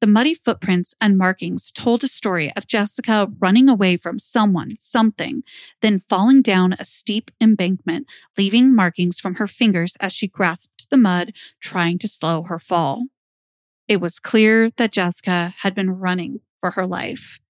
The 0.00 0.06
muddy 0.06 0.34
footprints 0.34 0.94
and 1.00 1.18
markings 1.18 1.72
told 1.72 2.04
a 2.04 2.08
story 2.08 2.52
of 2.54 2.66
Jessyca 2.66 3.34
running 3.40 3.68
away 3.68 3.96
from 3.96 4.18
someone, 4.18 4.76
something, 4.76 5.42
then 5.80 5.98
falling 5.98 6.40
down 6.40 6.74
a 6.74 6.84
steep 6.84 7.30
embankment, 7.40 8.06
leaving 8.36 8.74
markings 8.74 9.18
from 9.18 9.36
her 9.36 9.48
fingers 9.48 9.96
as 9.98 10.12
she 10.12 10.28
grasped 10.28 10.88
the 10.90 10.96
mud, 10.96 11.32
trying 11.60 11.98
to 11.98 12.08
slow 12.08 12.44
her 12.44 12.60
fall. 12.60 13.06
It 13.88 14.00
was 14.00 14.20
clear 14.20 14.70
that 14.76 14.92
Jessyca 14.92 15.54
had 15.58 15.74
been 15.74 15.90
running 15.90 16.40
for 16.60 16.72
her 16.72 16.86
life 16.86 17.40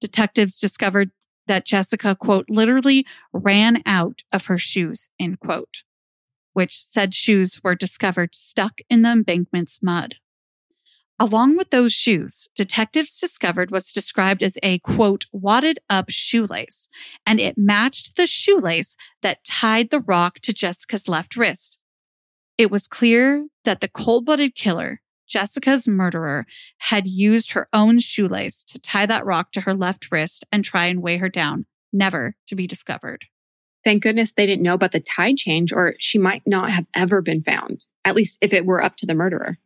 detectives 0.00 0.58
discovered 0.58 1.10
that 1.46 1.66
Jessyca, 1.66 2.18
quote, 2.18 2.46
literally 2.48 3.06
ran 3.32 3.82
out 3.86 4.22
of 4.32 4.46
her 4.46 4.58
shoes, 4.58 5.08
end 5.18 5.40
quote, 5.40 5.82
which 6.52 6.76
said 6.76 7.14
shoes 7.14 7.60
were 7.62 7.74
discovered 7.74 8.34
stuck 8.34 8.80
in 8.88 9.02
the 9.02 9.10
embankment's 9.10 9.82
mud. 9.82 10.16
Along 11.22 11.54
with 11.58 11.68
those 11.68 11.92
shoes, 11.92 12.48
detectives 12.56 13.20
discovered 13.20 13.70
what's 13.70 13.92
described 13.92 14.42
as 14.42 14.56
a 14.62 14.78
quote, 14.78 15.26
wadded 15.32 15.78
up 15.90 16.06
shoelace, 16.08 16.88
and 17.26 17.38
it 17.38 17.58
matched 17.58 18.16
the 18.16 18.26
shoelace 18.26 18.96
that 19.20 19.44
tied 19.44 19.90
the 19.90 20.00
rock 20.00 20.40
to 20.40 20.54
Jessyca's 20.54 21.08
left 21.08 21.36
wrist. 21.36 21.78
It 22.56 22.70
was 22.70 22.88
clear 22.88 23.48
that 23.66 23.82
the 23.82 23.88
cold 23.88 24.24
blooded 24.24 24.54
killer 24.54 25.02
Jessyca's 25.30 25.86
murderer 25.86 26.46
had 26.78 27.06
used 27.06 27.52
her 27.52 27.68
own 27.74 27.98
shoelace 27.98 28.64
to 28.64 28.80
tie 28.80 29.04
that 29.04 29.26
rock 29.26 29.52
to 29.52 29.60
her 29.60 29.74
left 29.74 30.10
wrist 30.10 30.46
and 30.50 30.64
try 30.64 30.86
and 30.86 31.02
weigh 31.02 31.18
her 31.18 31.28
down, 31.28 31.66
never 31.92 32.34
to 32.46 32.56
be 32.56 32.66
discovered. 32.66 33.26
Thank 33.84 34.02
goodness 34.02 34.32
they 34.32 34.46
didn't 34.46 34.62
know 34.62 34.74
about 34.74 34.92
the 34.92 35.00
tide 35.00 35.36
change, 35.36 35.70
or 35.70 35.96
she 35.98 36.18
might 36.18 36.42
not 36.46 36.70
have 36.70 36.86
ever 36.94 37.20
been 37.20 37.42
found, 37.42 37.84
at 38.06 38.16
least 38.16 38.38
if 38.40 38.54
it 38.54 38.64
were 38.64 38.82
up 38.82 38.96
to 38.96 39.06
the 39.06 39.14
murderer. 39.14 39.58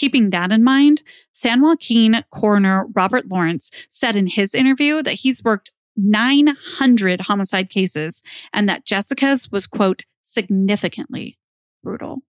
Keeping 0.00 0.30
that 0.30 0.50
in 0.50 0.64
mind, 0.64 1.02
San 1.30 1.60
Joaquin 1.60 2.24
coroner 2.30 2.86
Robert 2.94 3.28
Lawrence 3.28 3.70
said 3.90 4.16
in 4.16 4.28
his 4.28 4.54
interview 4.54 5.02
that 5.02 5.16
he's 5.16 5.44
worked 5.44 5.72
900 5.94 7.20
homicide 7.20 7.68
cases 7.68 8.22
and 8.50 8.66
that 8.66 8.86
Jessyca's 8.86 9.52
was, 9.52 9.66
quote, 9.66 10.04
significantly 10.22 11.38
brutal. 11.84 12.22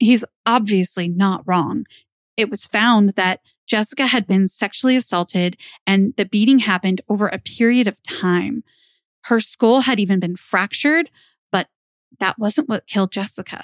He's 0.00 0.24
obviously 0.44 1.06
not 1.08 1.44
wrong. 1.46 1.84
It 2.36 2.50
was 2.50 2.66
found 2.66 3.10
that 3.10 3.42
Jessyca 3.70 4.08
had 4.08 4.26
been 4.26 4.48
sexually 4.48 4.96
assaulted 4.96 5.56
and 5.86 6.14
the 6.16 6.26
beating 6.26 6.58
happened 6.58 7.00
over 7.08 7.28
a 7.28 7.38
period 7.38 7.86
of 7.86 8.02
time. 8.02 8.64
Her 9.26 9.38
skull 9.38 9.82
had 9.82 10.00
even 10.00 10.18
been 10.18 10.34
fractured, 10.34 11.10
but 11.52 11.68
that 12.18 12.40
wasn't 12.40 12.68
what 12.68 12.88
killed 12.88 13.12
Jessyca. 13.12 13.62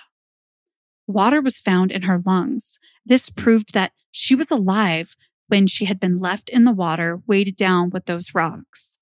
Water 1.07 1.41
was 1.41 1.59
found 1.59 1.93
in 1.93 2.03
her 2.03 2.23
lungs. 2.25 2.79
This 3.05 3.29
hmm. 3.29 3.43
proved 3.43 3.75
that 3.75 3.93
she 4.11 4.35
was 4.35 4.51
alive 4.51 5.17
when 5.49 5.67
she 5.67 5.85
had 5.85 6.01
been 6.01 6.19
left 6.19 6.49
in 6.49 6.65
the 6.65 6.73
water, 6.73 7.21
weighted 7.27 7.57
down 7.57 7.91
with 7.91 8.07
those 8.07 8.35
rocks. 8.35 8.99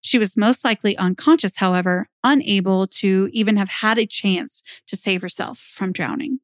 She 0.00 0.18
was 0.18 0.36
most 0.36 0.64
likely 0.64 0.96
unconscious, 0.96 1.56
however, 1.56 2.08
unable 2.22 2.86
to 2.86 3.28
even 3.32 3.56
have 3.56 3.68
had 3.68 3.98
a 3.98 4.06
chance 4.06 4.62
to 4.86 4.96
save 4.96 5.22
herself 5.22 5.58
from 5.58 5.92
drowning. 5.92 6.40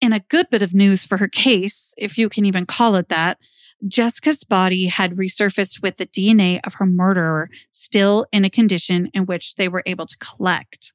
In 0.00 0.12
a 0.12 0.20
good 0.20 0.50
bit 0.50 0.62
of 0.62 0.74
news 0.74 1.04
for 1.04 1.16
her 1.16 1.28
case, 1.28 1.94
if 1.96 2.18
you 2.18 2.28
can 2.28 2.44
even 2.44 2.66
call 2.66 2.94
it 2.96 3.08
that, 3.08 3.38
Jessyca's 3.84 4.44
body 4.44 4.86
had 4.86 5.16
resurfaced 5.16 5.82
with 5.82 5.96
the 5.96 6.06
DNA 6.06 6.60
of 6.64 6.74
her 6.74 6.86
murderer 6.86 7.50
still 7.70 8.26
in 8.32 8.44
a 8.44 8.50
condition 8.50 9.10
in 9.12 9.26
which 9.26 9.54
they 9.56 9.68
were 9.68 9.82
able 9.86 10.06
to 10.06 10.18
collect. 10.18 10.92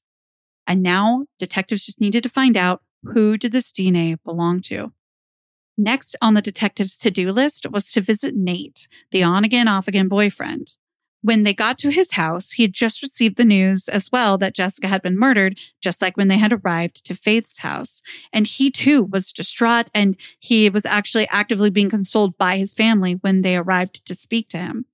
And 0.67 0.81
now 0.81 1.25
detectives 1.39 1.85
just 1.85 2.01
needed 2.01 2.23
to 2.23 2.29
find 2.29 2.55
out 2.55 2.81
who 3.03 3.37
did 3.37 3.51
this 3.51 3.71
DNA 3.71 4.17
belong 4.23 4.61
to. 4.61 4.91
Next 5.77 6.15
on 6.21 6.33
the 6.33 6.41
detective's 6.41 6.97
to-do 6.97 7.31
list 7.31 7.65
was 7.71 7.91
to 7.91 8.01
visit 8.01 8.35
Nate, 8.35 8.87
the 9.11 9.23
on 9.23 9.43
again, 9.43 9.67
off 9.67 9.87
again 9.87 10.07
boyfriend. 10.07 10.75
When 11.23 11.43
they 11.43 11.53
got 11.53 11.77
to 11.79 11.91
his 11.91 12.13
house, 12.13 12.51
he 12.53 12.63
had 12.63 12.73
just 12.73 13.03
received 13.03 13.37
the 13.37 13.45
news 13.45 13.87
as 13.87 14.11
well 14.11 14.37
that 14.39 14.55
Jessyca 14.55 14.89
had 14.89 15.03
been 15.03 15.17
murdered, 15.17 15.59
just 15.79 16.01
like 16.01 16.17
when 16.17 16.29
they 16.29 16.37
had 16.37 16.51
arrived 16.51 17.05
to 17.05 17.15
Faith's 17.15 17.59
house. 17.59 18.01
And 18.33 18.47
he 18.47 18.71
too 18.71 19.03
was 19.03 19.31
distraught 19.31 19.91
and 19.93 20.17
he 20.39 20.69
was 20.69 20.85
actually 20.85 21.27
actively 21.29 21.69
being 21.69 21.91
consoled 21.91 22.37
by 22.39 22.57
his 22.57 22.73
family 22.73 23.13
when 23.13 23.43
they 23.43 23.55
arrived 23.55 24.03
to 24.05 24.15
speak 24.15 24.49
to 24.49 24.57
him. 24.57 24.85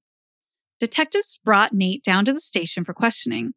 Detectives 0.80 1.40
brought 1.44 1.74
Nate 1.74 2.04
down 2.04 2.26
to 2.26 2.34
the 2.34 2.42
station 2.42 2.84
for 2.84 2.94
questioning, 2.94 3.54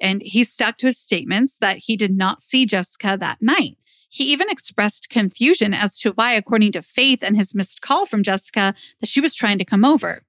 and 0.00 0.22
he 0.22 0.44
stuck 0.44 0.78
to 0.78 0.86
his 0.86 0.98
statements 0.98 1.58
that 1.58 1.78
he 1.78 1.96
did 1.96 2.16
not 2.16 2.40
see 2.40 2.66
Jessyca 2.66 3.18
that 3.18 3.42
night. 3.42 3.76
He 4.12 4.24
even 4.24 4.50
expressed 4.50 5.08
confusion 5.08 5.72
as 5.72 5.98
to 6.00 6.12
why, 6.12 6.34
according 6.34 6.72
to 6.72 6.82
Faith 6.82 7.22
and 7.22 7.36
his 7.36 7.54
missed 7.54 7.80
call 7.80 8.04
from 8.04 8.22
Jessyca, 8.22 8.74
that 9.00 9.08
she 9.08 9.20
was 9.20 9.34
trying 9.34 9.58
to 9.58 9.64
come 9.64 9.84
over 9.84 10.22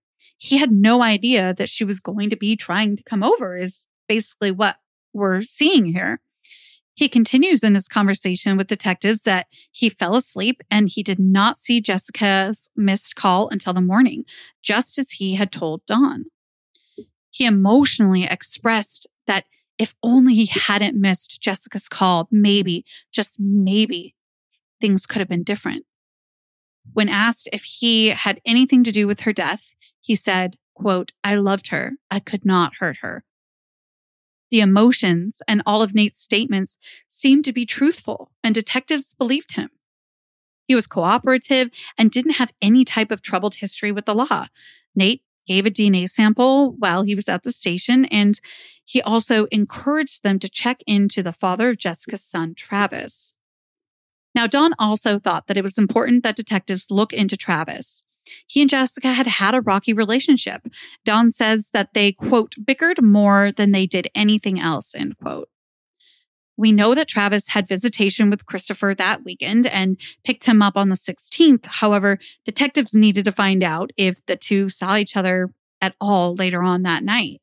he 0.43 0.57
had 0.57 0.73
no 0.73 1.01
idea 1.01 1.53
that 1.53 1.69
she 1.69 1.85
was 1.85 2.01
going 2.01 2.29
to 2.29 2.35
be 2.35 2.57
trying 2.57 2.97
to 2.97 3.03
come 3.03 3.23
over, 3.23 3.57
is 3.57 3.85
basically 4.09 4.51
what 4.51 4.75
we're 5.13 5.41
seeing 5.41 5.85
here. 5.85 6.19
He 6.95 7.07
continues 7.07 7.63
in 7.63 7.75
his 7.75 7.87
conversation 7.87 8.57
with 8.57 8.67
detectives 8.67 9.23
that 9.23 9.47
he 9.71 9.87
fell 9.87 10.17
asleep 10.17 10.61
and 10.69 10.89
he 10.89 11.01
did 11.01 11.17
not 11.17 11.57
see 11.57 11.81
Jessyca's 11.81 12.69
missed 12.75 13.15
call 13.15 13.47
until 13.49 13.71
the 13.71 13.79
morning, 13.79 14.25
just 14.61 14.99
as 14.99 15.11
he 15.11 15.35
had 15.35 15.49
told 15.49 15.85
Dawn. 15.85 16.25
He 17.29 17.45
emotionally 17.45 18.25
expressed 18.25 19.07
that 19.25 19.45
if 19.77 19.95
only 20.03 20.35
he 20.35 20.45
hadn't 20.45 20.99
missed 20.99 21.41
Jessyca's 21.41 21.89
call, 21.89 22.27
maybe, 22.31 22.85
just 23.11 23.39
maybe, 23.39 24.15
things 24.79 25.05
could 25.05 25.19
have 25.19 25.29
been 25.29 25.43
different. 25.43 25.85
When 26.93 27.09
asked 27.09 27.49
if 27.53 27.63
he 27.63 28.09
had 28.09 28.41
anything 28.45 28.83
to 28.83 28.91
do 28.91 29.07
with 29.07 29.21
her 29.21 29.33
death, 29.33 29.73
he 30.01 30.15
said, 30.15 30.57
quote, 30.75 31.13
I 31.23 31.35
loved 31.35 31.69
her. 31.69 31.93
I 32.11 32.19
could 32.19 32.45
not 32.45 32.73
hurt 32.79 32.97
her. 33.01 33.23
The 34.51 34.59
emotions 34.59 35.41
and 35.47 35.63
all 35.65 35.81
of 35.81 35.95
Nate's 35.95 36.19
statements 36.19 36.77
seemed 37.07 37.45
to 37.45 37.53
be 37.53 37.65
truthful 37.65 38.31
and 38.43 38.53
detectives 38.53 39.15
believed 39.15 39.53
him. 39.53 39.69
He 40.67 40.75
was 40.75 40.87
cooperative 40.87 41.69
and 41.97 42.11
didn't 42.11 42.33
have 42.33 42.53
any 42.61 42.85
type 42.85 43.11
of 43.11 43.21
troubled 43.21 43.55
history 43.55 43.91
with 43.91 44.05
the 44.05 44.15
law. 44.15 44.47
Nate 44.95 45.23
gave 45.47 45.65
a 45.65 45.71
DNA 45.71 46.09
sample 46.09 46.73
while 46.73 47.03
he 47.03 47.15
was 47.15 47.29
at 47.29 47.43
the 47.43 47.51
station 47.51 48.05
and 48.05 48.39
he 48.85 49.01
also 49.01 49.45
encouraged 49.45 50.23
them 50.23 50.39
to 50.39 50.49
check 50.49 50.81
into 50.85 51.23
the 51.23 51.31
father 51.31 51.69
of 51.69 51.77
Jessyca's 51.77 52.23
son, 52.23 52.53
Travis. 52.55 53.33
Now, 54.35 54.47
Dawn 54.47 54.73
also 54.79 55.19
thought 55.19 55.47
that 55.47 55.57
it 55.57 55.63
was 55.63 55.77
important 55.77 56.23
that 56.23 56.35
detectives 56.35 56.91
look 56.91 57.13
into 57.13 57.37
Travis. 57.37 58.03
He 58.47 58.61
and 58.61 58.69
Jessyca 58.69 59.13
had 59.13 59.27
had 59.27 59.53
a 59.53 59.61
rocky 59.61 59.93
relationship. 59.93 60.67
Dawn 61.05 61.29
says 61.29 61.69
that 61.73 61.93
they, 61.93 62.13
quote, 62.13 62.55
bickered 62.63 63.01
more 63.01 63.51
than 63.51 63.71
they 63.71 63.85
did 63.85 64.09
anything 64.15 64.59
else, 64.59 64.95
end 64.95 65.17
quote. 65.17 65.49
We 66.55 66.71
know 66.71 66.93
that 66.93 67.07
Travis 67.07 67.49
had 67.49 67.67
visitation 67.67 68.29
with 68.29 68.45
Christopher 68.45 68.93
that 68.95 69.23
weekend 69.23 69.65
and 69.65 69.99
picked 70.23 70.45
him 70.45 70.61
up 70.61 70.77
on 70.77 70.89
the 70.89 70.95
16th. 70.95 71.65
However, 71.65 72.19
detectives 72.45 72.93
needed 72.93 73.25
to 73.25 73.31
find 73.31 73.63
out 73.63 73.91
if 73.97 74.23
the 74.25 74.35
two 74.35 74.69
saw 74.69 74.95
each 74.95 75.17
other 75.17 75.49
at 75.81 75.95
all 75.99 76.35
later 76.35 76.61
on 76.61 76.83
that 76.83 77.03
night. 77.03 77.41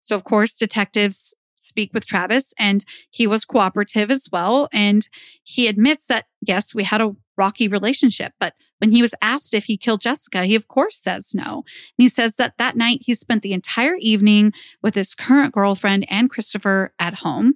So, 0.00 0.16
of 0.16 0.24
course, 0.24 0.54
detectives 0.54 1.34
speak 1.54 1.92
with 1.92 2.06
Travis 2.06 2.54
and 2.58 2.84
he 3.10 3.26
was 3.26 3.44
cooperative 3.44 4.10
as 4.10 4.28
well. 4.32 4.68
And 4.72 5.08
he 5.42 5.66
admits 5.66 6.06
that, 6.06 6.26
yes, 6.40 6.74
we 6.74 6.84
had 6.84 7.00
a 7.00 7.14
rocky 7.36 7.68
relationship, 7.68 8.32
but 8.40 8.54
when 8.78 8.92
he 8.92 9.02
was 9.02 9.14
asked 9.20 9.54
if 9.54 9.64
he 9.64 9.76
killed 9.76 10.02
Jessyca, 10.02 10.46
he 10.46 10.54
of 10.54 10.68
course 10.68 10.96
says 10.96 11.34
no. 11.34 11.64
And 11.66 12.02
he 12.04 12.08
says 12.08 12.36
that 12.36 12.54
that 12.58 12.76
night 12.76 13.00
he 13.02 13.14
spent 13.14 13.42
the 13.42 13.52
entire 13.52 13.96
evening 13.96 14.52
with 14.82 14.94
his 14.94 15.14
current 15.14 15.52
girlfriend 15.52 16.06
and 16.08 16.30
Christopher 16.30 16.92
at 16.98 17.14
home. 17.14 17.54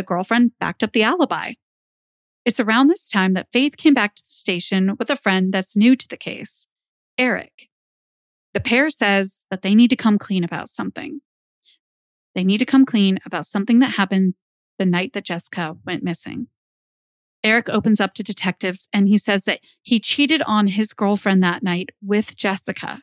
The 0.00 0.04
girlfriend 0.04 0.52
backed 0.58 0.82
up 0.82 0.92
the 0.92 1.02
alibi. 1.02 1.52
It's 2.46 2.58
around 2.58 2.88
this 2.88 3.06
time 3.06 3.34
that 3.34 3.52
Faith 3.52 3.76
came 3.76 3.92
back 3.92 4.14
to 4.14 4.22
the 4.22 4.30
station 4.30 4.96
with 4.98 5.10
a 5.10 5.14
friend 5.14 5.52
that's 5.52 5.76
new 5.76 5.94
to 5.94 6.08
the 6.08 6.16
case, 6.16 6.64
Eric. 7.18 7.68
The 8.54 8.60
pair 8.60 8.88
says 8.88 9.44
that 9.50 9.60
they 9.60 9.74
need 9.74 9.88
to 9.88 9.96
come 9.96 10.16
clean 10.16 10.42
about 10.42 10.70
something. 10.70 11.20
They 12.34 12.44
need 12.44 12.56
to 12.60 12.64
come 12.64 12.86
clean 12.86 13.18
about 13.26 13.44
something 13.44 13.80
that 13.80 13.96
happened 13.96 14.36
the 14.78 14.86
night 14.86 15.12
that 15.12 15.26
Jessyca 15.26 15.76
went 15.84 16.02
missing. 16.02 16.46
Eric 17.44 17.68
opens 17.68 18.00
up 18.00 18.14
to 18.14 18.22
detectives 18.22 18.88
and 18.94 19.06
he 19.06 19.18
says 19.18 19.44
that 19.44 19.60
he 19.82 20.00
cheated 20.00 20.40
on 20.46 20.68
his 20.68 20.94
girlfriend 20.94 21.42
that 21.42 21.62
night 21.62 21.90
with 22.00 22.36
Jessyca. 22.36 23.02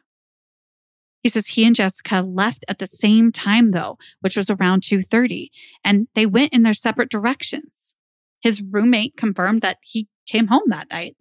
He 1.24 1.30
says 1.30 1.48
he 1.48 1.66
and 1.66 1.76
Jessyca 1.76 2.24
left 2.26 2.64
at 2.68 2.80
the 2.80 2.88
same 2.88 3.32
time 3.32 3.72
though, 3.72 3.98
which 4.22 4.38
was 4.38 4.50
around 4.50 4.82
2:30, 4.82 5.50
and 5.84 6.08
they 6.16 6.26
went 6.26 6.54
in 6.54 6.64
their 6.64 6.74
separate 6.74 7.10
directions. 7.10 7.96
His 8.42 8.62
roommate 8.62 9.18
confirmed 9.18 9.62
that 9.62 9.78
he 9.82 10.08
came 10.28 10.48
home 10.48 10.64
that 10.68 10.92
night. 10.92 11.16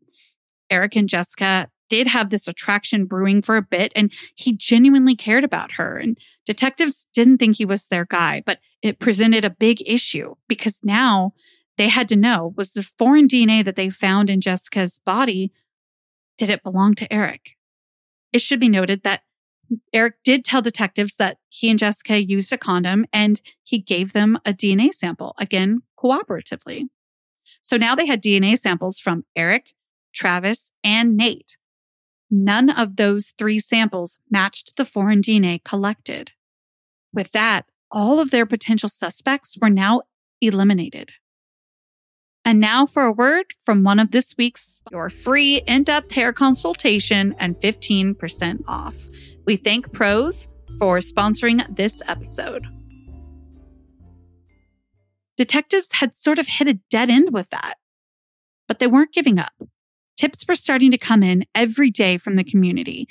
Eric 0.70 0.96
and 0.96 1.08
Jessyca 1.08 1.68
did 1.88 2.08
have 2.08 2.30
this 2.30 2.48
attraction 2.48 3.06
brewing 3.06 3.42
for 3.42 3.56
a 3.56 3.62
bit 3.62 3.92
and 3.94 4.12
he 4.34 4.52
genuinely 4.52 5.14
cared 5.14 5.44
about 5.44 5.72
her 5.72 5.96
and 5.96 6.18
detectives 6.44 7.06
didn't 7.12 7.38
think 7.38 7.56
he 7.56 7.64
was 7.64 7.86
their 7.86 8.04
guy, 8.04 8.42
but 8.44 8.58
it 8.82 8.98
presented 8.98 9.44
a 9.44 9.50
big 9.50 9.82
issue 9.86 10.34
because 10.48 10.80
now 10.82 11.32
they 11.76 11.88
had 11.88 12.08
to 12.08 12.16
know 12.16 12.54
was 12.56 12.72
the 12.72 12.82
foreign 12.82 13.28
DNA 13.28 13.64
that 13.64 13.76
they 13.76 13.90
found 13.90 14.30
in 14.30 14.40
Jessyca's 14.40 14.98
body, 15.04 15.52
did 16.38 16.48
it 16.48 16.62
belong 16.62 16.94
to 16.94 17.12
Eric? 17.12 17.56
It 18.32 18.40
should 18.40 18.60
be 18.60 18.68
noted 18.68 19.02
that 19.02 19.22
Eric 19.92 20.16
did 20.24 20.44
tell 20.44 20.62
detectives 20.62 21.16
that 21.16 21.38
he 21.48 21.70
and 21.70 21.78
Jessyca 21.78 22.26
used 22.26 22.52
a 22.52 22.58
condom 22.58 23.06
and 23.12 23.40
he 23.62 23.78
gave 23.78 24.12
them 24.12 24.38
a 24.44 24.52
DNA 24.52 24.92
sample, 24.92 25.34
again, 25.38 25.82
cooperatively. 25.98 26.84
So 27.62 27.76
now 27.76 27.94
they 27.94 28.06
had 28.06 28.22
DNA 28.22 28.56
samples 28.58 28.98
from 28.98 29.24
Eric, 29.34 29.72
Travis, 30.14 30.70
and 30.84 31.16
Nate. 31.16 31.56
None 32.30 32.70
of 32.70 32.96
those 32.96 33.32
three 33.38 33.58
samples 33.60 34.18
matched 34.30 34.76
the 34.76 34.84
foreign 34.84 35.20
DNA 35.20 35.62
collected. 35.64 36.32
With 37.12 37.32
that, 37.32 37.66
all 37.90 38.20
of 38.20 38.30
their 38.30 38.46
potential 38.46 38.88
suspects 38.88 39.56
were 39.60 39.70
now 39.70 40.02
eliminated. 40.40 41.12
And 42.44 42.60
now 42.60 42.86
for 42.86 43.02
a 43.02 43.12
word 43.12 43.46
from 43.64 43.82
one 43.82 43.98
of 43.98 44.12
this 44.12 44.36
week's 44.38 44.80
your 44.92 45.10
free 45.10 45.62
in-depth 45.66 46.12
hair 46.12 46.32
consultation 46.32 47.34
and 47.38 47.56
15% 47.56 48.62
off. 48.68 49.08
We 49.46 49.56
thank 49.56 49.92
Prose 49.92 50.48
for 50.76 50.98
sponsoring 50.98 51.76
this 51.76 52.02
episode. 52.08 52.66
Detectives 55.36 55.92
had 55.92 56.16
sort 56.16 56.40
of 56.40 56.48
hit 56.48 56.66
a 56.66 56.80
dead 56.90 57.10
end 57.10 57.32
with 57.32 57.50
that, 57.50 57.74
but 58.66 58.80
they 58.80 58.88
weren't 58.88 59.12
giving 59.12 59.38
up. 59.38 59.52
Tips 60.16 60.44
were 60.48 60.56
starting 60.56 60.90
to 60.90 60.98
come 60.98 61.22
in 61.22 61.44
every 61.54 61.90
day 61.90 62.16
from 62.16 62.34
the 62.34 62.42
community. 62.42 63.06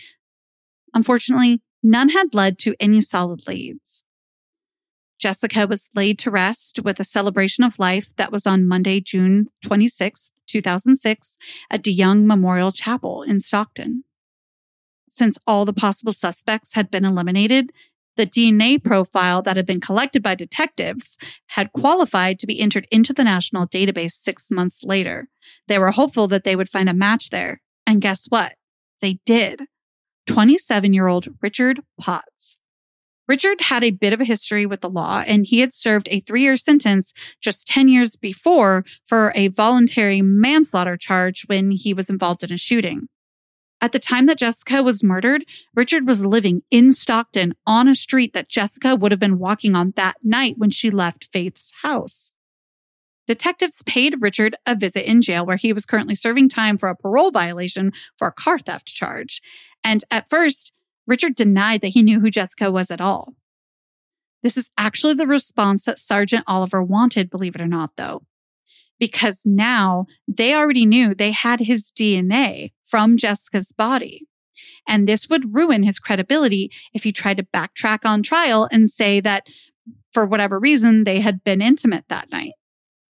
Unfortunately, 0.93 1.61
none 1.81 2.09
had 2.09 2.33
led 2.33 2.57
to 2.59 2.75
any 2.79 2.99
solid 2.99 3.47
leads. 3.47 4.03
Jessyca 5.23 5.69
was 5.69 5.89
laid 5.95 6.19
to 6.19 6.31
rest 6.31 6.79
with 6.83 6.99
a 6.99 7.05
celebration 7.05 7.63
of 7.63 7.79
life 7.79 8.13
that 8.17 8.31
was 8.31 8.45
on 8.45 8.67
Monday, 8.67 8.99
June 8.99 9.45
26, 9.63 10.31
2006, 10.47 11.37
at 11.71 11.83
DeYoung 11.83 12.25
Memorial 12.25 12.71
Chapel 12.71 13.23
in 13.23 13.39
Stockton. 13.39 14.03
Since 15.07 15.37
all 15.45 15.65
the 15.65 15.73
possible 15.73 16.11
suspects 16.11 16.73
had 16.73 16.89
been 16.89 17.05
eliminated, 17.05 17.71
the 18.15 18.25
DNA 18.25 18.81
profile 18.81 19.41
that 19.41 19.57
had 19.57 19.65
been 19.65 19.81
collected 19.81 20.23
by 20.23 20.35
detectives 20.35 21.17
had 21.47 21.73
qualified 21.73 22.39
to 22.39 22.47
be 22.47 22.59
entered 22.59 22.87
into 22.91 23.13
the 23.13 23.23
national 23.23 23.67
database 23.67 24.13
six 24.13 24.49
months 24.49 24.83
later. 24.83 25.27
They 25.67 25.79
were 25.79 25.91
hopeful 25.91 26.27
that 26.29 26.43
they 26.43 26.55
would 26.55 26.69
find 26.69 26.89
a 26.89 26.93
match 26.93 27.29
there. 27.29 27.61
And 27.85 28.01
guess 28.01 28.25
what? 28.29 28.53
They 29.01 29.19
did. 29.25 29.63
27 30.27 30.93
year 30.93 31.07
old 31.07 31.27
Richard 31.41 31.81
Potts. 31.99 32.57
Richard 33.27 33.59
had 33.61 33.83
a 33.83 33.91
bit 33.91 34.13
of 34.13 34.21
a 34.21 34.25
history 34.25 34.65
with 34.65 34.81
the 34.81 34.89
law, 34.89 35.23
and 35.25 35.45
he 35.47 35.59
had 35.59 35.73
served 35.73 36.07
a 36.11 36.19
three 36.19 36.43
year 36.43 36.57
sentence 36.57 37.11
just 37.41 37.67
10 37.67 37.87
years 37.87 38.15
before 38.15 38.85
for 39.05 39.31
a 39.35 39.47
voluntary 39.49 40.21
manslaughter 40.21 40.95
charge 40.95 41.43
when 41.47 41.71
he 41.71 41.93
was 41.93 42.09
involved 42.09 42.43
in 42.43 42.53
a 42.53 42.57
shooting. 42.57 43.07
At 43.81 43.91
the 43.91 43.99
time 43.99 44.25
that 44.27 44.39
Jessyca 44.39 44.83
was 44.83 45.03
murdered, 45.03 45.45
Richard 45.75 46.07
was 46.07 46.25
living 46.25 46.63
in 46.71 46.93
Stockton 46.93 47.53
on 47.67 47.87
a 47.87 47.95
street 47.95 48.33
that 48.33 48.49
Jessyca 48.49 48.99
would 48.99 49.11
have 49.11 49.19
been 49.19 49.37
walking 49.37 49.75
on 49.75 49.93
that 49.95 50.17
night 50.23 50.55
when 50.57 50.69
she 50.69 50.89
left 50.89 51.29
Faith's 51.31 51.71
house. 51.81 52.31
Detectives 53.27 53.81
paid 53.83 54.21
Richard 54.21 54.55
a 54.65 54.75
visit 54.75 55.09
in 55.09 55.21
jail 55.21 55.45
where 55.45 55.57
he 55.57 55.73
was 55.73 55.85
currently 55.85 56.15
serving 56.15 56.47
time 56.47 56.77
for 56.77 56.89
a 56.89 56.95
parole 56.95 57.31
violation 57.31 57.91
for 58.17 58.27
a 58.27 58.31
car 58.31 58.59
theft 58.59 58.87
charge. 58.87 59.41
And 59.83 60.03
at 60.11 60.29
first, 60.29 60.71
Richard 61.07 61.35
denied 61.35 61.81
that 61.81 61.89
he 61.89 62.03
knew 62.03 62.19
who 62.19 62.31
Jessyca 62.31 62.71
was 62.71 62.91
at 62.91 63.01
all. 63.01 63.35
This 64.43 64.57
is 64.57 64.69
actually 64.77 65.15
the 65.15 65.27
response 65.27 65.85
that 65.85 65.99
Sergeant 65.99 66.43
Oliver 66.47 66.83
wanted, 66.83 67.31
believe 67.31 67.55
it 67.55 67.61
or 67.61 67.67
not, 67.67 67.95
though, 67.97 68.23
because 68.99 69.41
now 69.43 70.05
they 70.27 70.53
already 70.53 70.85
knew 70.85 71.15
they 71.15 71.31
had 71.31 71.61
his 71.61 71.91
DNA 71.91 72.71
from 72.85 73.17
Jessyca's 73.17 73.71
body. 73.71 74.27
And 74.87 75.07
this 75.07 75.29
would 75.29 75.53
ruin 75.53 75.83
his 75.83 75.99
credibility 75.99 76.71
if 76.93 77.03
he 77.03 77.11
tried 77.11 77.37
to 77.37 77.43
backtrack 77.43 77.99
on 78.05 78.23
trial 78.23 78.69
and 78.71 78.89
say 78.89 79.19
that 79.19 79.47
for 80.13 80.25
whatever 80.25 80.59
reason 80.59 81.03
they 81.03 81.19
had 81.19 81.43
been 81.43 81.61
intimate 81.61 82.05
that 82.09 82.31
night. 82.31 82.53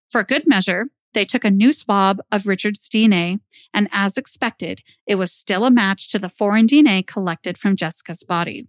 For 0.08 0.22
good 0.22 0.46
measure, 0.46 0.86
they 1.14 1.24
took 1.24 1.44
a 1.44 1.50
new 1.50 1.72
swab 1.72 2.20
of 2.30 2.46
Richard's 2.46 2.88
DNA, 2.88 3.40
and 3.74 3.88
as 3.90 4.16
expected, 4.16 4.82
it 5.06 5.16
was 5.16 5.32
still 5.32 5.64
a 5.64 5.70
match 5.70 6.10
to 6.10 6.18
the 6.18 6.28
foreign 6.28 6.66
DNA 6.66 7.06
collected 7.06 7.58
from 7.58 7.76
Jessyca's 7.76 8.22
body. 8.22 8.68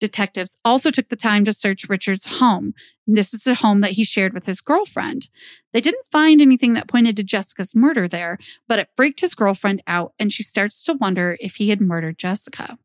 Detectives 0.00 0.56
also 0.64 0.90
took 0.90 1.08
the 1.08 1.16
time 1.16 1.44
to 1.44 1.52
search 1.52 1.88
Richard's 1.88 2.38
home. 2.38 2.74
This 3.06 3.34
is 3.34 3.42
the 3.42 3.54
home 3.54 3.80
that 3.80 3.92
he 3.92 4.04
shared 4.04 4.32
with 4.32 4.46
his 4.46 4.60
girlfriend. 4.60 5.28
They 5.72 5.80
didn't 5.80 6.06
find 6.10 6.40
anything 6.40 6.74
that 6.74 6.88
pointed 6.88 7.16
to 7.16 7.24
Jessyca's 7.24 7.74
murder 7.74 8.06
there, 8.06 8.38
but 8.68 8.78
it 8.78 8.90
freaked 8.96 9.20
his 9.20 9.34
girlfriend 9.34 9.82
out, 9.86 10.12
and 10.18 10.32
she 10.32 10.42
starts 10.42 10.82
to 10.84 10.94
wonder 10.94 11.36
if 11.40 11.56
he 11.56 11.70
had 11.70 11.80
murdered 11.80 12.18
Jessyca. 12.18 12.78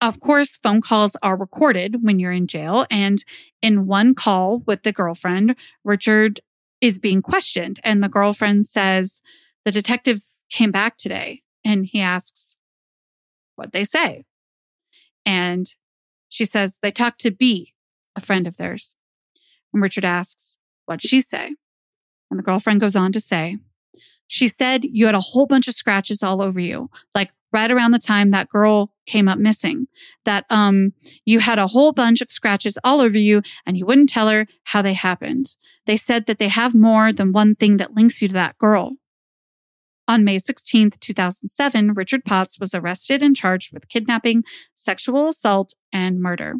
Of 0.00 0.20
course, 0.20 0.56
phone 0.56 0.80
calls 0.80 1.14
are 1.22 1.36
recorded 1.36 2.02
when 2.02 2.18
you're 2.18 2.32
in 2.32 2.46
jail. 2.46 2.86
And 2.90 3.22
in 3.60 3.86
one 3.86 4.14
call 4.14 4.60
with 4.60 4.82
the 4.82 4.92
girlfriend, 4.92 5.56
Richard 5.84 6.40
is 6.80 6.98
being 6.98 7.20
questioned. 7.20 7.80
And 7.84 8.02
the 8.02 8.08
girlfriend 8.08 8.64
says, 8.64 9.20
The 9.64 9.72
detectives 9.72 10.42
came 10.50 10.70
back 10.70 10.96
today. 10.96 11.42
And 11.64 11.84
he 11.84 12.00
asks 12.00 12.56
what 13.56 13.72
they 13.72 13.84
say. 13.84 14.24
And 15.26 15.74
she 16.30 16.46
says, 16.46 16.78
They 16.80 16.90
talked 16.90 17.20
to 17.22 17.30
B, 17.30 17.74
a 18.16 18.20
friend 18.20 18.46
of 18.46 18.56
theirs. 18.56 18.94
And 19.74 19.82
Richard 19.82 20.04
asks, 20.06 20.56
What'd 20.86 21.06
she 21.06 21.20
say? 21.20 21.54
And 22.30 22.38
the 22.38 22.42
girlfriend 22.42 22.80
goes 22.80 22.96
on 22.96 23.12
to 23.12 23.20
say, 23.20 23.58
She 24.26 24.48
said 24.48 24.84
you 24.84 25.04
had 25.04 25.14
a 25.14 25.20
whole 25.20 25.46
bunch 25.46 25.68
of 25.68 25.74
scratches 25.74 26.22
all 26.22 26.40
over 26.40 26.60
you, 26.60 26.88
like 27.14 27.32
right 27.52 27.70
around 27.70 27.90
the 27.90 27.98
time 27.98 28.30
that 28.30 28.48
girl 28.48 28.92
came 29.06 29.28
up 29.28 29.38
missing. 29.38 29.88
That 30.24 30.46
um 30.48 30.92
you 31.24 31.40
had 31.40 31.58
a 31.58 31.66
whole 31.66 31.92
bunch 31.92 32.20
of 32.20 32.30
scratches 32.30 32.78
all 32.84 33.00
over 33.00 33.18
you 33.18 33.42
and 33.66 33.76
you 33.76 33.84
wouldn't 33.84 34.08
tell 34.08 34.28
her 34.28 34.46
how 34.64 34.82
they 34.82 34.94
happened. 34.94 35.56
They 35.86 35.96
said 35.96 36.26
that 36.26 36.38
they 36.38 36.48
have 36.48 36.74
more 36.74 37.12
than 37.12 37.32
one 37.32 37.56
thing 37.56 37.76
that 37.78 37.94
links 37.94 38.22
you 38.22 38.28
to 38.28 38.34
that 38.34 38.56
girl. 38.58 38.92
On 40.10 40.24
May 40.24 40.40
16, 40.40 40.90
2007, 40.98 41.92
Richard 41.94 42.24
Potts 42.24 42.58
was 42.58 42.74
arrested 42.74 43.22
and 43.22 43.36
charged 43.36 43.72
with 43.72 43.86
kidnapping, 43.86 44.42
sexual 44.74 45.28
assault, 45.28 45.74
and 45.92 46.20
murder. 46.20 46.54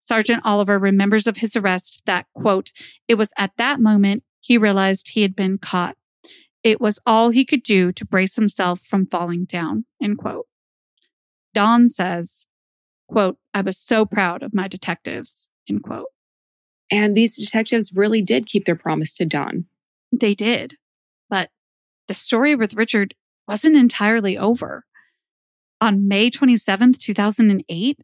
Sergeant 0.00 0.42
Oliver 0.44 0.76
remembers 0.76 1.28
of 1.28 1.36
his 1.36 1.54
arrest 1.54 2.02
that, 2.06 2.26
quote, 2.34 2.72
it 3.06 3.14
was 3.14 3.32
at 3.38 3.52
that 3.58 3.78
moment 3.78 4.24
he 4.40 4.58
realized 4.58 5.10
he 5.10 5.22
had 5.22 5.36
been 5.36 5.56
caught. 5.56 5.96
It 6.64 6.80
was 6.80 6.98
all 7.06 7.30
he 7.30 7.44
could 7.44 7.62
do 7.62 7.92
to 7.92 8.04
brace 8.04 8.34
himself 8.34 8.80
from 8.80 9.06
falling 9.06 9.44
down, 9.44 9.84
end 10.02 10.18
quote. 10.18 10.48
Dawn 11.54 11.88
says, 11.88 12.44
quote, 13.06 13.38
I 13.54 13.60
was 13.60 13.78
so 13.78 14.04
proud 14.04 14.42
of 14.42 14.52
my 14.52 14.66
detectives, 14.66 15.48
end 15.70 15.84
quote. 15.84 16.08
And 16.90 17.16
these 17.16 17.36
detectives 17.36 17.92
really 17.94 18.20
did 18.20 18.46
keep 18.46 18.64
their 18.64 18.74
promise 18.74 19.14
to 19.18 19.26
Dawn. 19.26 19.66
They 20.10 20.34
did. 20.34 20.74
But 21.30 21.50
the 22.08 22.14
story 22.14 22.54
with 22.54 22.74
Richard 22.74 23.14
wasn't 23.46 23.76
entirely 23.76 24.36
over. 24.36 24.84
On 25.80 26.08
May 26.08 26.30
27th, 26.30 26.98
2008, 26.98 27.98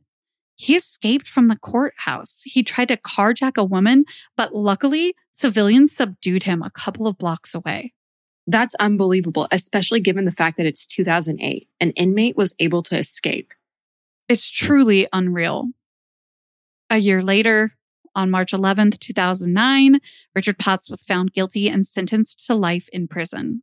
he 0.57 0.77
escaped 0.77 1.27
from 1.27 1.49
the 1.49 1.57
courthouse. 1.57 2.43
He 2.45 2.63
tried 2.63 2.89
to 2.89 2.99
carjack 2.99 3.57
a 3.57 3.65
woman, 3.65 4.05
but 4.37 4.55
luckily, 4.55 5.15
civilians 5.31 5.93
subdued 5.93 6.43
him 6.43 6.63
a 6.63 6.71
couple 6.71 7.07
of 7.07 7.17
blocks 7.17 7.55
away. 7.55 7.95
That's 8.47 8.75
unbelievable, 8.75 9.49
especially 9.51 10.01
given 10.01 10.25
the 10.25 10.33
fact 10.33 10.57
that 10.59 10.67
it's 10.67 10.87
2008. 10.87 11.69
An 11.81 11.93
inmate 11.93 12.37
was 12.37 12.55
able 12.59 12.83
to 12.85 12.99
escape. 12.99 13.55
It's 14.29 14.51
truly 14.51 15.09
unreal. 15.13 15.71
A 16.91 16.99
year 16.99 17.23
later, 17.23 17.73
on 18.15 18.31
March 18.31 18.53
11th, 18.53 18.99
2009, 18.99 20.01
Richard 20.35 20.59
Potts 20.59 20.91
was 20.91 21.03
found 21.03 21.33
guilty 21.33 21.69
and 21.69 21.87
sentenced 21.87 22.45
to 22.47 22.55
life 22.55 22.89
in 22.93 23.09
prison. 23.09 23.63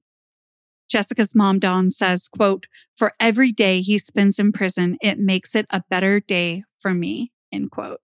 Jessyca's 0.89 1.35
mom, 1.35 1.59
Dawn, 1.59 1.89
says, 1.89 2.27
quote, 2.27 2.65
for 2.95 3.13
every 3.19 3.51
day 3.51 3.81
he 3.81 3.97
spends 3.97 4.39
in 4.39 4.51
prison, 4.51 4.97
it 5.01 5.19
makes 5.19 5.55
it 5.55 5.65
a 5.69 5.83
better 5.89 6.19
day 6.19 6.63
for 6.79 6.93
me, 6.93 7.31
end 7.51 7.71
quote. 7.71 7.99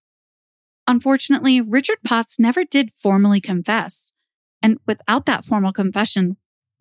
Unfortunately, 0.88 1.62
Richard 1.62 2.00
Potts 2.04 2.40
never 2.40 2.66
did 2.66 2.92
formally 2.92 3.40
confess. 3.40 4.12
And 4.62 4.78
without 4.86 5.26
that 5.26 5.46
formal 5.46 5.74
confession, 5.74 6.38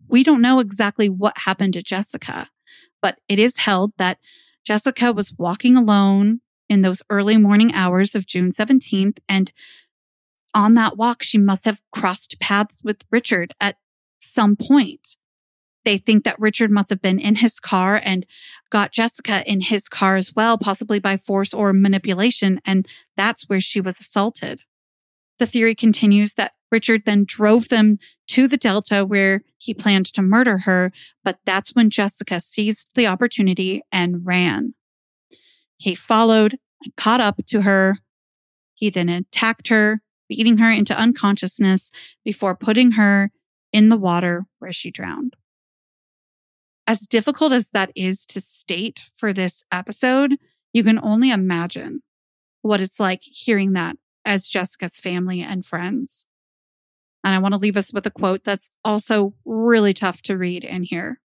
we 0.07 0.23
don't 0.23 0.41
know 0.41 0.59
exactly 0.59 1.09
what 1.09 1.39
happened 1.39 1.73
to 1.73 1.83
Jessyca. 1.83 2.47
But 3.01 3.19
it 3.27 3.39
is 3.39 3.57
held 3.57 3.93
that 3.97 4.19
Jessyca 4.67 5.15
was 5.15 5.33
walking 5.37 5.75
alone 5.75 6.41
in 6.69 6.81
those 6.81 7.01
early 7.09 7.37
morning 7.37 7.73
hours 7.73 8.15
of 8.15 8.25
June 8.25 8.49
17th. 8.49 9.19
And 9.27 9.51
on 10.53 10.73
that 10.75 10.97
walk, 10.97 11.23
she 11.23 11.37
must 11.37 11.65
have 11.65 11.81
crossed 11.91 12.39
paths 12.39 12.79
with 12.83 13.03
Richard 13.11 13.53
at 13.59 13.77
some 14.19 14.55
point. 14.55 15.17
They 15.85 15.97
think 15.97 16.23
that 16.23 16.39
Richard 16.39 16.71
must 16.71 16.89
have 16.89 17.01
been 17.01 17.19
in 17.19 17.35
his 17.35 17.59
car 17.59 17.99
and 18.03 18.25
got 18.69 18.93
Jessyca 18.93 19.43
in 19.45 19.61
his 19.61 19.89
car 19.89 20.15
as 20.15 20.35
well, 20.35 20.57
possibly 20.57 20.99
by 20.99 21.17
force 21.17 21.53
or 21.53 21.73
manipulation. 21.73 22.61
And 22.65 22.87
that's 23.17 23.49
where 23.49 23.59
she 23.59 23.81
was 23.81 23.99
assaulted. 23.99 24.61
The 25.39 25.45
theory 25.45 25.75
continues 25.75 26.35
that 26.35 26.53
Richard 26.71 27.03
then 27.05 27.25
drove 27.27 27.69
them 27.69 27.97
to 28.29 28.47
the 28.47 28.57
Delta 28.57 29.05
where 29.05 29.43
he 29.57 29.73
planned 29.73 30.07
to 30.13 30.21
murder 30.21 30.59
her, 30.59 30.91
but 31.23 31.39
that's 31.45 31.75
when 31.75 31.89
Jessyca 31.89 32.41
seized 32.41 32.89
the 32.95 33.07
opportunity 33.07 33.81
and 33.91 34.25
ran. 34.25 34.73
He 35.77 35.95
followed 35.95 36.57
and 36.83 36.95
caught 36.95 37.21
up 37.21 37.39
to 37.47 37.61
her. 37.61 37.97
He 38.73 38.89
then 38.89 39.09
attacked 39.09 39.67
her, 39.67 40.01
beating 40.29 40.57
her 40.59 40.71
into 40.71 40.97
unconsciousness 40.97 41.91
before 42.23 42.55
putting 42.55 42.91
her 42.91 43.31
in 43.71 43.89
the 43.89 43.97
water 43.97 44.45
where 44.59 44.71
she 44.71 44.89
drowned 44.89 45.35
as 46.85 47.07
difficult 47.07 47.53
as 47.53 47.69
that 47.69 47.91
is 47.95 48.25
to 48.27 48.41
state 48.41 49.01
for 49.13 49.31
this 49.31 49.63
episode, 49.71 50.37
you 50.73 50.83
can 50.83 50.99
only 50.99 51.31
imagine 51.31 52.01
what 52.61 52.81
it's 52.81 52.99
like 52.99 53.21
hearing 53.23 53.73
that 53.73 53.97
as 54.25 54.49
Jessyca's 54.49 54.99
family 54.99 55.41
and 55.41 55.65
friends. 55.65 56.25
And 57.23 57.33
I 57.33 57.39
want 57.39 57.53
to 57.53 57.59
leave 57.59 57.77
us 57.77 57.93
with 57.93 58.05
a 58.05 58.11
quote 58.11 58.43
that's 58.43 58.69
also 58.83 59.33
really 59.45 59.93
tough 59.93 60.21
to 60.23 60.37
read 60.37 60.65
and 60.65 60.85
hear. 60.85 61.21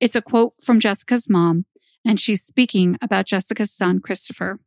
It's 0.00 0.16
a 0.16 0.22
quote 0.22 0.54
from 0.60 0.80
Jessyca's 0.80 1.28
mom, 1.28 1.66
and 2.04 2.18
she's 2.18 2.42
speaking 2.42 2.96
about 3.00 3.26
Jessyca's 3.26 3.72
son, 3.72 4.00
Christopher. 4.00 4.58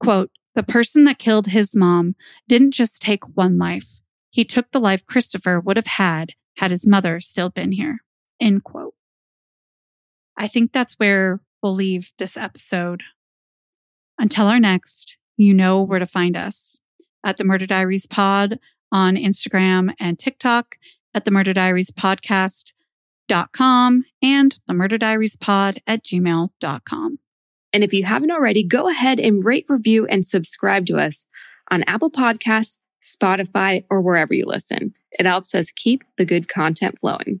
Quote, 0.00 0.30
the 0.54 0.62
person 0.62 1.04
that 1.04 1.18
killed 1.18 1.48
his 1.48 1.74
mom 1.74 2.14
didn't 2.48 2.70
just 2.70 3.02
take 3.02 3.36
one 3.36 3.58
life. 3.58 4.00
He 4.30 4.44
took 4.44 4.70
the 4.70 4.80
life 4.80 5.04
Christopher 5.04 5.60
would 5.60 5.76
have 5.76 5.86
had 5.86 6.32
had 6.58 6.70
his 6.70 6.86
mother 6.86 7.20
still 7.20 7.50
been 7.50 7.72
here. 7.72 7.98
End 8.40 8.64
quote. 8.64 8.94
I 10.36 10.48
think 10.48 10.72
that's 10.72 10.94
where 10.94 11.40
we'll 11.62 11.74
leave 11.74 12.12
this 12.18 12.36
episode. 12.36 13.02
Until 14.18 14.46
our 14.46 14.60
next, 14.60 15.16
you 15.36 15.54
know 15.54 15.82
where 15.82 15.98
to 15.98 16.06
find 16.06 16.36
us 16.36 16.78
at 17.24 17.36
the 17.36 17.44
Murder 17.44 17.66
Diaries 17.66 18.06
Pod 18.06 18.58
on 18.92 19.16
Instagram 19.16 19.94
and 19.98 20.18
TikTok, 20.18 20.76
at 21.14 21.24
the 21.24 21.30
Murder 21.30 21.52
Diaries 21.52 21.90
Podcast.com, 21.90 22.72
and 24.22 24.58
the 24.66 24.74
Murder 24.74 24.98
Diaries 24.98 25.36
Pod 25.36 25.78
at 25.86 26.04
gmail.com. 26.04 27.18
And 27.72 27.84
if 27.84 27.92
you 27.92 28.04
haven't 28.04 28.30
already, 28.30 28.62
go 28.62 28.88
ahead 28.88 29.18
and 29.20 29.44
rate, 29.44 29.66
review, 29.68 30.06
and 30.06 30.26
subscribe 30.26 30.86
to 30.86 30.98
us 30.98 31.26
on 31.70 31.82
Apple 31.84 32.10
Podcasts, 32.10 32.78
Spotify, 33.04 33.84
or 33.90 34.00
wherever 34.00 34.32
you 34.32 34.46
listen. 34.46 34.94
It 35.12 35.26
helps 35.26 35.54
us 35.54 35.70
keep 35.72 36.04
the 36.16 36.24
good 36.24 36.48
content 36.48 36.98
flowing. 36.98 37.40